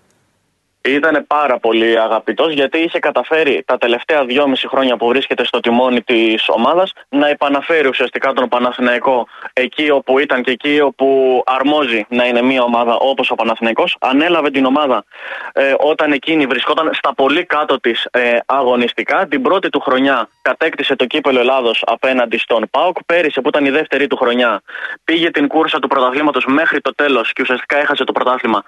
Ήταν 0.85 1.25
πάρα 1.27 1.59
πολύ 1.59 1.99
αγαπητός 1.99 2.53
γιατί 2.53 2.79
είχε 2.79 2.99
καταφέρει 2.99 3.63
τα 3.67 3.79
τελευταία 3.79 4.25
δυόμιση 4.25 4.69
χρόνια 4.69 4.97
που 4.97 5.07
βρίσκεται 5.07 5.45
στο 5.45 5.61
τιμόνι 5.61 6.03
της 6.03 6.49
ομάδας 6.49 6.93
να 7.09 7.29
επαναφέρει 7.29 7.89
ουσιαστικά 7.89 8.33
τον 8.33 8.49
Παναθηναϊκό 8.49 9.27
εκεί 9.53 9.91
όπου 9.91 10.19
ήταν 10.19 10.43
και 10.43 10.51
εκεί 10.51 10.81
όπου 10.81 11.43
αρμόζει 11.47 12.07
να 12.09 12.27
είναι 12.27 12.43
μια 12.43 12.63
ομάδα 12.63 12.95
όπως 12.95 13.31
ο 13.31 13.35
Παναθηναϊκός. 13.35 13.97
Ανέλαβε 14.01 14.51
την 14.51 14.65
ομάδα 14.65 15.05
ε, 15.53 15.75
όταν 15.79 16.13
εκείνη 16.13 16.47
βρισκόταν 16.47 16.91
στα 16.93 17.15
πολύ 17.15 17.45
κάτω 17.45 17.81
της 17.81 18.09
ε, 18.11 18.39
αγωνιστικά. 18.47 19.27
Την 19.27 19.43
πρώτη 19.43 19.69
του 19.69 19.81
χρονιά 19.81 20.29
κατέκτησε 20.43 20.97
το 20.97 21.07
κύπελο 21.07 21.41
Ελλάδος 21.41 21.83
απέναντι 21.87 22.39
στον 22.39 22.69
Πάοκ. 22.71 22.97
Πέρυσι 23.07 23.41
που 23.41 23.49
ήταν 23.49 23.65
η 23.65 23.71
δεύτερη 23.71 24.07
του 24.07 24.17
χρονιά 24.17 24.63
πήγε 25.05 25.31
την 25.31 25.47
κούρσα 25.49 25.79
του 25.79 25.89
πρωταθλήματος 25.89 26.45
μέχρι 26.47 26.81
το 26.81 26.95
τέλος 26.95 27.33
και 27.33 27.43
ουσιαστικά 27.43 27.79
έχασε 27.79 28.05
το 28.05 28.13
πρωτάθλημα 28.13 28.63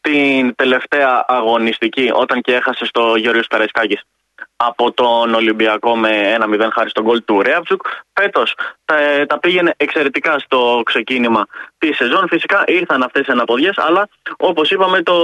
την 0.00 0.54
τελευταία 0.54 1.24
αγωνιστική 1.28 2.10
όταν 2.14 2.40
και 2.40 2.54
έχασε 2.54 2.84
στο 2.84 3.16
Γεωργίος 3.16 3.46
Καραϊσκάκης 3.46 4.02
από 4.56 4.92
τον 4.92 5.34
Ολυμπιακό 5.34 5.96
με 5.96 6.36
1-0 6.40 6.68
χάρη 6.72 6.90
στον 6.90 7.04
γκολ 7.04 7.24
του 7.24 7.42
Ρέαψουκ. 7.42 7.82
Φέτος 8.12 8.54
τα, 8.84 8.96
τα 9.26 9.38
πήγαινε 9.38 9.74
εξαιρετικά 9.76 10.38
στο 10.38 10.82
ξεκίνημα 10.84 11.46
τη 11.80 11.92
σεζόν. 11.92 12.26
Φυσικά 12.28 12.64
ήρθαν 12.66 13.02
αυτές 13.02 13.26
οι 13.26 13.30
αναποδιές, 13.32 13.74
αλλά 13.78 14.08
όπως 14.36 14.70
είπαμε, 14.70 15.02
το, 15.02 15.14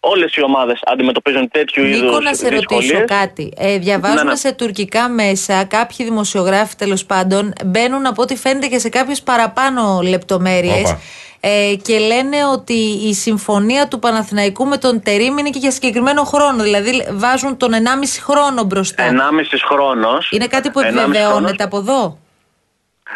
όλες 0.00 0.34
οι 0.36 0.42
ομάδες 0.42 0.80
αντιμετωπίζουν 0.84 1.50
τέτοιου 1.50 1.84
είδους 1.84 2.00
Νίκο, 2.00 2.20
να 2.20 2.34
σε 2.34 2.48
ρωτήσω 2.48 3.04
κάτι. 3.04 3.52
Ε, 3.56 3.78
διαβάζουμε 3.78 4.22
Ναι, 4.22 4.30
ναι. 4.30 4.36
σε 4.36 4.52
τουρκικά 4.52 5.08
μέσα, 5.08 5.64
κάποιοι 5.64 6.06
δημοσιογράφοι 6.06 6.76
τέλος 6.76 7.04
πάντων 7.04 7.52
μπαίνουν 7.64 8.06
από 8.06 8.22
ό,τι 8.22 8.36
φαίνεται 8.36 8.66
και 8.66 8.78
σε 8.78 8.88
κάποιες 8.88 9.22
παραπάνω 9.22 10.00
λεπτομέρειες. 10.02 10.90
Όπα. 10.90 11.00
Ε, 11.42 11.74
και 11.82 11.98
λένε 11.98 12.36
ότι 12.52 12.74
η 13.08 13.14
συμφωνία 13.14 13.88
του 13.88 13.98
Παναθηναϊκού 13.98 14.66
με 14.66 14.76
τον 14.76 15.02
Τερίμ 15.02 15.38
είναι 15.38 15.50
και 15.50 15.58
για 15.58 15.70
συγκεκριμένο 15.70 16.24
χρόνο. 16.24 16.62
Δηλαδή 16.62 17.06
βάζουν 17.12 17.56
τον 17.56 17.72
1,5 17.72 17.76
χρόνο 18.20 18.64
μπροστά. 18.64 19.04
1,5 19.04 19.64
χρόνος. 19.68 20.30
Είναι 20.30 20.46
κάτι 20.46 20.70
που 20.70 20.80
επιβεβαιώνεται 20.80 21.62
από 21.62 21.76
εδώ; 21.76 22.18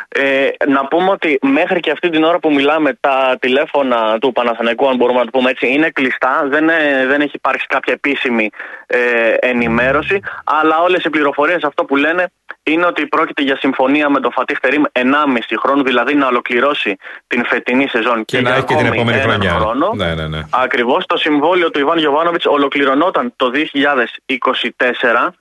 Ε, 0.09 0.49
να 0.67 0.87
πούμε 0.87 1.11
ότι 1.11 1.39
μέχρι 1.43 1.81
και 1.81 1.91
αυτή 1.91 2.11
την 2.11 2.25
ώρα 2.25 2.39
που 2.39 2.53
μιλάμε, 2.53 2.97
τα 3.01 3.37
τηλέφωνα 3.41 4.19
του 4.19 4.33
Παναθηναϊκού, 4.33 4.89
αν 4.89 4.97
μπορούμε 4.97 5.19
να 5.19 5.25
το 5.25 5.31
πούμε 5.31 5.51
έτσι, 5.51 5.69
είναι 5.69 5.91
κλειστά. 5.91 6.47
Δεν, 6.49 6.69
ε, 6.69 7.07
δεν 7.07 7.21
έχει 7.21 7.33
υπάρξει 7.35 7.67
κάποια 7.67 7.93
επίσημη 7.93 8.51
ε, 8.87 8.99
ενημέρωση. 9.39 10.21
Αλλά 10.45 10.79
όλες 10.79 11.05
οι 11.05 11.11
πληροφορίες 11.11 11.63
αυτό 11.63 11.85
που 11.85 11.97
λένε 11.97 12.27
είναι 12.63 12.87
ότι 12.87 13.07
πρόκειται 13.07 13.43
για 13.43 13.57
συμφωνία 13.57 14.09
με 14.09 14.21
τον 14.21 14.33
Φατίχ 14.33 14.61
Τερήμ 14.61 14.83
1,5 14.93 15.03
χρόνο, 15.59 15.83
δηλαδή 15.83 16.15
να 16.15 16.27
ολοκληρώσει 16.27 16.97
την 17.27 17.45
φετινή 17.45 17.89
σεζόν 17.89 18.25
Και 18.25 18.41
να 18.41 18.49
για 18.49 18.57
έχει 18.57 18.67
και 18.67 18.75
την 18.75 18.87
ακόμη 18.87 18.99
επόμενη 18.99 19.19
έναν 19.19 19.31
χρονιά. 19.31 19.59
Χρόνο. 19.59 19.93
Ναι, 19.95 20.15
ναι, 20.15 20.27
ναι. 20.27 20.41
Ακριβώς 20.51 21.07
το 21.07 21.17
συμβόλαιο 21.17 21.71
του 21.71 21.79
Ιβάν 21.79 21.99
Γιοβάνοβιτ 21.99 22.47
ολοκληρωνόταν 22.47 23.33
το 23.37 23.51
2024, 23.51 25.35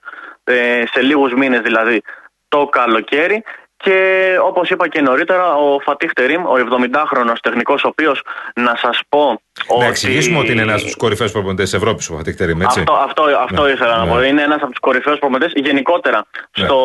ε, 0.44 0.82
σε 0.92 1.00
λίγους 1.00 1.32
μήνες 1.32 1.60
δηλαδή 1.60 2.02
το 2.48 2.66
καλοκαίρι. 2.66 3.42
Και 3.84 3.96
όπως 4.42 4.70
είπα 4.70 4.88
και 4.88 5.00
νωρίτερα, 5.00 5.54
ο 5.54 5.80
Φατίχ 5.80 6.12
Τερήμ, 6.12 6.44
ο 6.44 6.52
70χρονο 6.56 7.32
τεχνικός, 7.42 7.84
ο 7.84 7.88
οποίος 7.88 8.22
να 8.54 8.74
σας 8.76 9.00
πω. 9.08 9.40
Να 9.78 9.86
εξηγήσουμε 9.86 10.38
ότι 10.38 10.52
είναι 10.52 10.62
ένας 10.62 10.74
από 10.74 10.84
τους 10.84 10.96
κορυφαίους 10.96 11.32
προπονητές 11.32 11.70
της 11.70 11.78
Ευρώπης 11.78 12.10
ο 12.10 12.16
Φατίχ 12.16 12.36
Τερήμ, 12.36 12.60
έτσι; 12.60 12.80
Αυτό, 12.80 12.92
αυτό, 12.92 13.22
αυτό 13.38 13.62
Ναι, 13.62 13.70
ήθελα 13.70 13.96
να 13.96 14.04
ναι. 14.04 14.10
πω. 14.10 14.22
Είναι 14.22 14.42
ένας 14.42 14.60
από 14.62 14.70
τους 14.70 14.78
κορυφαίους 14.80 15.18
προπονητές 15.18 15.52
γενικότερα 15.54 16.26
Ναι. 16.58 16.64
στο 16.64 16.76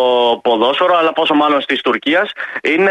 ποδόσφαιρο, 0.43 0.97
αλλά 0.97 1.13
πόσο 1.13 1.33
μάλλον 1.33 1.65
τη 1.65 1.81
Τουρκίας. 1.81 2.31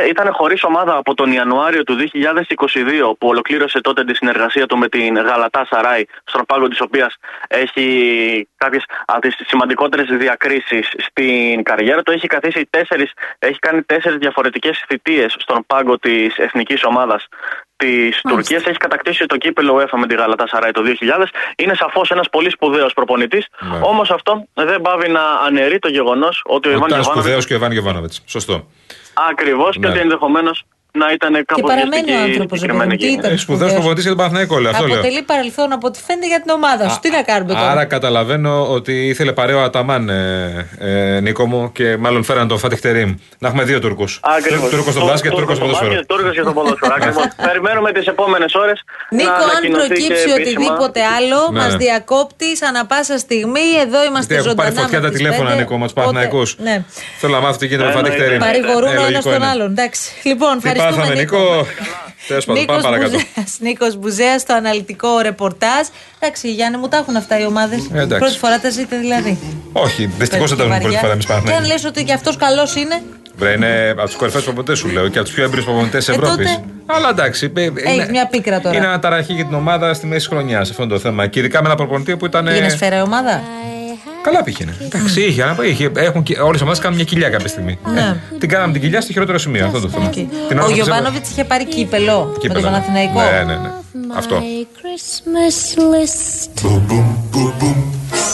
Ήταν 0.09 0.33
χωρίς 0.33 0.63
ομάδα 0.63 0.97
από 0.97 1.15
τον 1.15 1.33
Ιανουάριο 1.33 1.83
του 1.85 1.95
2022 1.95 3.15
που 3.19 3.29
ολοκλήρωσε 3.29 3.81
τότε 3.81 4.05
τη 4.05 4.15
συνεργασία 4.15 4.67
του 4.67 4.79
με 4.79 4.89
την 4.89 5.17
Γαλατά 5.19 5.67
Σαράι, 5.71 6.05
στον 6.25 6.45
πάγκο 6.47 6.69
της 6.69 6.81
οποίας 6.81 7.15
έχει 7.49 8.49
κάποιες 8.57 8.85
από 9.05 9.21
τι 9.21 9.31
σημαντικότερες 9.47 10.07
διακρίσεις 10.11 10.89
στην 10.97 11.63
καριέρα 11.63 12.03
του. 12.03 12.13
Έχει 12.13 12.27
καθίσει 12.27 12.67
τέσσερις, 12.71 13.13
έχει 13.39 13.59
κάνει 13.59 13.83
τέσσερι 13.83 13.97
διαφορετικές 14.19 14.85
θητείες 14.89 15.35
στον 15.39 15.65
πάγκο 15.67 15.99
της 15.99 16.37
εθνικής 16.37 16.85
ομάδας 16.85 17.29
της 17.77 18.21
Τουρκίας. 18.29 18.65
Έχει 18.65 18.77
κατακτήσει 18.77 19.27
το 19.27 19.37
κύπελο 19.37 19.77
UEFA 19.77 19.99
με 19.99 20.07
τη 20.07 20.15
Γαλατά 20.15 20.47
Σαράι 20.47 20.71
το 20.71 20.83
2000. 20.83 21.31
Είναι 21.57 21.75
σαφώς 21.75 22.11
ένας 22.11 22.29
πολύ 22.31 22.51
σπουδαίος 22.51 22.93
προπονητής. 22.93 23.47
Ναι. 23.61 23.79
Όμως 23.83 24.11
αυτό 24.11 24.45
δεν 24.55 24.81
πάβει 24.81 25.09
να 25.09 25.23
αναιρεί 25.47 25.79
το 25.79 25.89
γεγονός 25.89 26.43
ότι 26.45 26.69
ο 26.69 26.71
Ιβάν 26.71 26.89
Ήταν 26.89 27.05
σπουδαίος 27.05 27.25
Γιοβάνοβιτ 27.25 27.47
και 27.47 27.53
ο 27.53 27.57
Ιβάν 27.57 27.73
Γιοβάνοβιτ. 27.73 28.13
Σωστό. 28.27 28.67
ακριβώς 29.31 29.73
και 29.73 29.79
Ναι. 29.79 29.89
ότι 29.89 29.99
ενδεχομένως 29.99 30.63
να 31.03 31.07
ήταν 31.17 31.33
Και 31.35 31.45
κάπως 31.51 31.71
παραμένει 31.71 32.03
ο 32.03 32.05
βιαστική 32.07 32.29
η 32.29 32.33
άνθρωπος. 32.33 32.59
συγκεκριμένη 32.59 32.97
Τι 32.97 33.05
εκεί. 33.07 33.13
ήταν. 33.19 33.31
Ε, 33.33 33.37
Σπουδαίος 33.37 33.41
σπουδαίος. 33.43 33.73
προπονητής 33.73 34.03
για 34.07 34.13
τον 34.15 34.21
Παναθηναϊκό, 34.23 34.55
λέω. 34.63 34.71
Αυτό 34.71 34.87
λέω. 34.87 34.97
Αποτελεί 34.99 35.23
παρελθόν 35.33 35.69
από 35.77 35.87
ό,τι 35.91 35.99
φαίνεται 36.07 36.27
για 36.33 36.41
την 36.43 36.51
ομάδα 36.59 36.85
σου. 36.89 36.99
Τι 37.05 37.09
να 37.11 37.23
κάνουμε 37.31 37.53
τώρα; 37.55 37.71
Άρα 37.71 37.85
καταλαβαίνω 37.95 38.53
ότι 38.77 38.93
ήθελε 39.13 39.33
παρέο 39.41 39.59
Αταμάν, 39.69 40.09
ε, 40.09 40.69
ε, 40.79 41.21
Νίκο 41.21 41.45
μου, 41.47 41.73
και 41.73 41.97
μάλλον 41.97 42.23
φέραν 42.29 42.49
τον 42.49 42.59
Φατίχ 42.59 42.81
Τερήμ. 42.81 43.11
Να 43.39 43.49
έχουμε 43.49 43.63
δύο 43.65 43.79
Τούρκους. 43.81 44.21
Ακριβώς. 44.39 44.71
Τούρκος 44.71 44.93
στο 44.93 45.01
Το- 45.03 45.07
μπάσκετ, 45.09 45.31
Τούρκος 45.33 45.59
Τούρκος 45.59 45.77
στο 45.77 45.85
στο 45.85 45.85
ποδόσφαιρο. 45.85 45.91
μπάσκετ, 45.91 46.09
Τούρκος 46.13 46.35
και 46.37 46.43
στο 46.47 46.53
ποδόσφαιρο. 46.59 46.95
Ακριβώς. 46.99 47.25
Περιμένουμε 47.49 47.93
τις 47.93 48.07
επόμενες 48.07 48.55
ώρες. 48.55 48.79
Νίκο, 49.19 49.43
αν 49.57 49.63
προκύψει 49.77 50.29
οτιδήποτε 50.39 51.01
άλλο, 51.17 51.39
Ναι. 51.53 51.59
μας 51.61 51.73
διακόπτεις 51.77 52.63
ανά 52.69 52.87
πάσα 52.87 53.19
στιγμή. 53.19 53.67
Εδώ 53.85 53.99
είμαστε 54.09 54.35
Γιατί 54.35 54.35
έχουν 54.35 54.49
ζωντανά. 54.51 54.69
πάρει 54.69 54.81
φωτιά 54.83 54.99
με 54.99 55.05
τα 55.05 55.11
τις 55.11 55.19
τηλέφωνα, 55.19 55.49
πέντε. 55.49 55.61
Νίκο, 55.61 55.75
με 55.79 55.85
τους 55.87 55.93
Οπότε, 55.93 56.07
Παναθηναϊκούς. 56.07 56.49
Ναι. 56.69 56.77
Θέλω 57.21 57.33
να 57.39 57.41
μάθω 57.45 57.57
τι 57.61 57.67
γίνεται 57.67 57.85
με 57.87 57.93
τον 57.93 57.99
Φατίχ 58.01 58.15
Εννοείται. 58.21 58.39
Τερήμ. 58.39 58.47
Παρηγορούν 58.49 58.91
Ε, 58.95 58.99
ο 59.03 59.07
ένας 59.11 59.11
λογικό 59.11 59.31
τον 59.31 59.41
είναι. 59.43 59.47
άλλον. 59.53 59.71
Εντάξει. 59.77 60.03
Λοιπόν, 60.31 60.53
Τι 60.59 60.69
ευχαριστούμε. 60.89 61.25
πάθαμε, 61.25 61.45
Νίκο. 61.45 61.67
Τέλος 62.29 62.45
πάντων, 62.45 62.65
πάμε 62.65 62.81
παρακάτω. 62.83 63.19
Νίκος 63.59 63.97
Μπουζέας 63.97 64.41
στο 64.41 64.55
αναλυτικό 64.55 65.19
ρεπορτάζ. 65.19 65.87
Εντάξει, 66.19 66.53
Γιάννη, 66.53 66.79
μου 66.79 66.89
τα 66.89 66.97
έχουν 66.97 67.17
αυτά 67.17 67.41
οι 67.41 67.45
ομάδες. 67.47 67.79
Ε, 67.93 67.99
εντάξει. 68.01 68.19
Πρώτη 68.19 68.39
φορά 68.39 68.59
τα 68.61 68.71
ζείτε 68.71 68.97
δηλαδή. 68.97 69.39
Όχι, 69.73 70.07
δυστυχώς 70.19 70.49
δεν 70.49 70.59
τα 70.59 70.65
έχουμε 70.65 70.79
πρώτη 70.81 70.97
φορά 70.97 71.13
εμείς 71.13 71.27
Και 71.27 71.33
αν 71.33 71.39
Παναθηναϊκοί. 71.43 71.73
λες 71.73 71.85
ότι 71.85 72.05
και 72.05 72.13
αυτός 72.13 72.37
καλός 72.37 72.75
είναι, 72.75 73.03
Βρε, 73.37 73.53
είναι 73.53 73.89
από 73.91 74.05
τους 74.07 74.15
κορυφαίους 74.17 74.45
προπονητές 74.45 74.79
σου 74.79 74.89
λέω 74.89 75.09
και 75.09 75.19
από 75.19 75.27
τους 75.27 75.35
πιο 75.37 75.45
έμπειρους 75.45 75.65
προπονητές 75.65 76.05
της 76.05 76.15
Ε, 76.15 76.19
Ευρώπης. 76.19 76.53
τότε. 76.53 76.65
Αλλά 76.87 77.09
εντάξει. 77.09 77.53
ε, 77.57 77.63
είναι- 77.63 77.81
έχει 77.87 78.11
μια 78.11 78.27
πίκρα 78.27 78.61
τώρα. 78.61 78.77
Είναι 78.77 78.87
αναταραχή 78.87 79.33
για 79.33 79.45
την 79.45 79.55
ομάδα 79.55 79.95
στη 79.95 80.07
μέση 80.07 80.29
χρονιάς. 80.29 80.71
Αυτό 80.71 80.83
είναι 80.83 80.93
το 80.93 80.99
θέμα. 80.99 81.27
Και 81.27 81.39
ειδικά 81.39 81.61
με 81.63 81.67
ένα 81.69 81.77
προπονητή 81.77 82.17
που 82.17 82.27
ήταν. 82.27 82.45
Πήγαινε 82.45 82.69
σφαίρα 82.69 82.97
η 82.99 83.01
ομάδα. 83.01 83.43
Καλά 84.23 84.43
πήγαινε. 84.43 84.77
Εντάξει, 84.81 85.23
είχε, 85.23 85.43
αλλά 85.43 85.57
είχε. 85.65 85.91
Έχουν, 85.97 86.25
όλες 86.45 86.61
οι 86.61 86.63
ομάδες 86.63 86.81
κάνουν 86.81 86.97
μια 86.97 87.05
κοιλιά 87.05 87.29
κάποια 87.29 87.49
στιγμή. 87.49 87.79
Ναι. 87.93 88.01
Ε, 88.01 88.39
την 88.39 88.49
κάναμε 88.49 88.73
την 88.73 88.81
κοιλιά 88.81 89.01
στο 89.01 89.13
χειρότερο 89.13 89.39
σημείο. 89.39 89.67
Αυτό 89.67 89.81
το 89.81 89.89
θέμα. 89.89 90.09
Την 90.09 90.29
ώρα 90.53 90.63
Ο 90.65 90.67
που 90.67 90.75
Γιωβάνοβιτς 90.75 91.31
είχε 91.31 91.45
πάρει 91.45 91.65
κύπελο 91.67 92.25
με 92.33 92.39
Κύπελο, 92.39 92.61
τον 92.61 92.71
ναι. 92.71 92.77
Παναθηναϊκό. 92.77 93.21
Ναι, 93.21 93.43
ναι, 93.43 93.59
ναι. 93.61 93.71
Αυτό. 94.17 94.43
Christmas 94.81 95.59
list. 95.93 96.55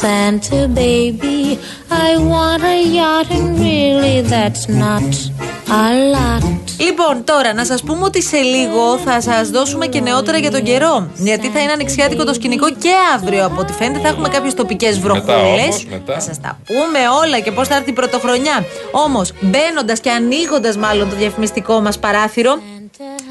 Santa 0.01 0.69
baby, 0.69 1.59
I 2.07 2.11
want 2.33 2.63
a 2.75 2.77
yacht, 2.99 3.31
and 3.37 3.59
really 3.59 4.17
that's 4.33 4.69
not 4.69 5.54
a 5.69 5.91
lot. 6.15 6.55
Λοιπόν, 6.79 7.25
τώρα 7.25 7.55
να 7.55 7.65
σας 7.65 7.83
πούμε 7.83 8.05
ότι 8.05 8.23
σε 8.23 8.37
λίγο 8.37 8.99
θα 8.99 9.21
σας 9.21 9.51
δώσουμε 9.51 9.87
και 9.87 10.01
νεότερα 10.01 10.39
για 10.39 10.51
τον 10.51 10.63
καιρό. 10.63 11.09
Γιατί 11.17 11.49
θα 11.49 11.61
είναι 11.61 11.73
ανοιξιάτικο 11.73 12.25
το 12.25 12.35
σκηνικό 12.35 12.71
και 12.71 12.91
αύριο 13.15 13.45
από 13.45 13.61
ό,τι 13.61 13.73
φαίνεται. 13.73 13.99
Θα 13.99 14.09
έχουμε 14.09 14.29
κάποιες 14.29 14.55
τοπικές 14.55 14.99
βροχούλε. 14.99 15.35
όμως, 15.35 15.87
μετά. 15.91 16.15
Θα 16.15 16.21
σας 16.21 16.41
τα 16.41 16.59
πούμε 16.67 16.99
όλα 17.25 17.39
και 17.41 17.51
πώς 17.51 17.69
θα 17.69 17.75
έρθει 17.77 17.91
η 17.91 17.93
πρωτοχρονιά. 17.93 18.65
Όμως, 18.91 19.33
μπαίνοντας 19.41 20.01
και 20.01 20.11
ανοίγοντας 20.11 20.77
μάλλον 20.77 21.11
το 21.11 21.17
διαφημιστικό 21.17 21.81
μας 21.81 21.99
παράθυρο, 21.99 22.59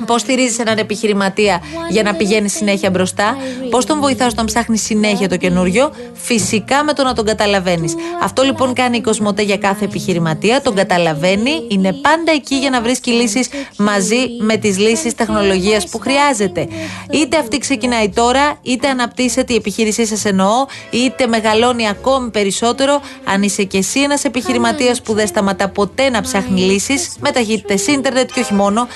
Πώς 0.06 0.22
στηρίζεις 0.22 0.60
έναν 0.60 0.78
επιχειρηματία 0.78 1.62
για 1.90 2.04
να 2.04 2.14
πηγαίνει 2.14 2.50
συνέχεια 2.50 2.90
μπροστά, 2.90 3.38
Πώς 3.70 3.86
τον 3.86 4.00
βοηθάς 4.00 4.32
όταν 4.32 4.46
ψάχνει 4.46 4.78
συνέχεια 4.78 5.30
το 5.30 5.38
καινούριο, 5.38 5.92
Φυσικά 6.14 6.84
με 6.84 6.94
το 6.94 7.04
να 7.04 7.14
τον 7.14 7.26
καταλαβαίνεις. 7.26 7.96
Αυτό 8.22 8.44
λοιπόν 8.44 8.74
κάνει 8.74 8.98
η 8.98 9.02
Κοσμοτέ 9.02 9.42
για 9.42 9.58
κάθε 9.58 9.86
επιχειρηματία. 9.86 10.62
Τον 10.62 10.76
καταλαβαίνει, 10.76 11.52
είναι 11.68 11.94
πάντα 11.94 12.32
εκεί 12.32 12.56
για 12.56 12.70
να 12.70 12.82
βρίσκει 12.82 13.12
λύσεις 13.12 13.50
μαζί 13.78 14.18
με 14.40 14.58
τις 14.58 14.78
λύσεις 14.78 15.16
τεχνολογίας 15.16 15.88
που 15.90 16.00
χρειάζεται. 16.00 16.68
Είτε 17.12 17.38
αυτή 17.38 17.58
ξεκινάει 17.58 18.10
τώρα, 18.10 18.60
είτε 18.62 18.88
αναπτύσσεται 18.88 19.54
η 19.54 19.56
επιχείρησή 19.56 20.06
σας 20.06 20.26
εννοώ, 20.26 20.66
είτε 20.90 21.28
μεγαλώνει 21.28 21.88
ακόμη 21.88 22.30
περισσότερο. 22.30 23.02
Αν 23.24 23.42
είσαι 23.42 23.64
και 23.64 23.78
εσύ 23.78 24.00
ένας 24.00 24.24
επιχειρηματίας 24.24 25.02
που 25.02 25.14
δεν 25.14 25.28
σταματά 25.28 25.70
ποτέ 25.70 26.10
να 26.10 26.22
ψάχνει 26.22 26.62
λύσεις 26.62 27.16
με 27.20 27.32
ταχύτητες 27.32 27.88
ίντερνετ 27.88 28.30
και 28.34 28.40
όχι 28.40 28.54
μόνο, 28.54 28.88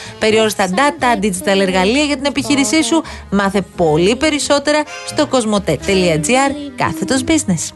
περιόριστα 0.58 0.70
data, 0.76 1.24
digital 1.24 1.60
εργαλεία 1.60 2.04
για 2.04 2.16
την 2.16 2.26
επιχείρησή 2.26 2.84
σου, 2.84 3.04
μάθε 3.32 3.62
πολύ 3.76 4.16
περισσότερα 4.16 4.84
στο 5.06 5.28
κοσμοτέ.gr 5.28 6.52
κάθετος 6.76 7.24
business. 7.28 7.72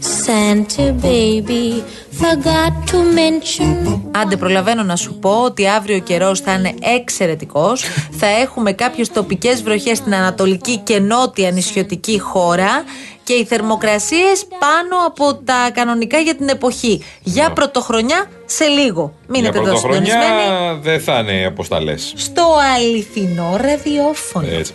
Santa 0.00 0.92
baby, 1.02 1.82
forgot 2.20 2.72
to 2.90 2.96
mention. 2.96 4.00
Άντε, 4.10 4.36
προλαβαίνω 4.36 4.82
να 4.82 4.96
σου 4.96 5.14
πω 5.14 5.42
ότι 5.44 5.68
αύριο 5.68 5.96
ο 5.96 6.00
καιρός 6.00 6.40
θα 6.40 6.52
είναι 6.52 6.74
εξαιρετικός. 7.00 7.84
θα 8.10 8.26
έχουμε 8.26 8.72
κάποιες 8.72 9.08
τοπικές 9.08 9.62
βροχές 9.62 9.98
στην 9.98 10.14
ανατολική 10.14 10.76
και 10.76 10.98
νότια 10.98 11.50
νησιωτική 11.50 12.18
χώρα 12.18 12.84
και 13.22 13.32
οι 13.32 13.44
θερμοκρασίες 13.44 14.46
πάνω 14.58 15.06
από 15.06 15.34
τα 15.34 15.70
κανονικά 15.72 16.18
για 16.18 16.36
την 16.36 16.48
εποχή. 16.48 17.04
Για 17.22 17.50
πρωτοχρονιά 17.50 18.30
σε 18.44 18.64
λίγο. 18.64 19.12
Μείνετε 19.26 19.58
Για 19.58 19.60
εδώ 19.60 19.70
πρωτοχρονιά 19.70 20.20
συντονισμένοι 20.20 20.80
δεν 20.82 21.00
θα 21.00 21.18
είναι 21.18 21.46
αποσταλέ. 21.46 21.94
στο 21.96 22.42
αληθινό 22.76 23.56
ραδιόφωνο. 23.60 24.46
Έτσι. 24.50 24.72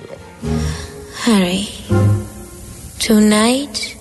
Harry, 1.26 1.94
tonight 3.08 3.95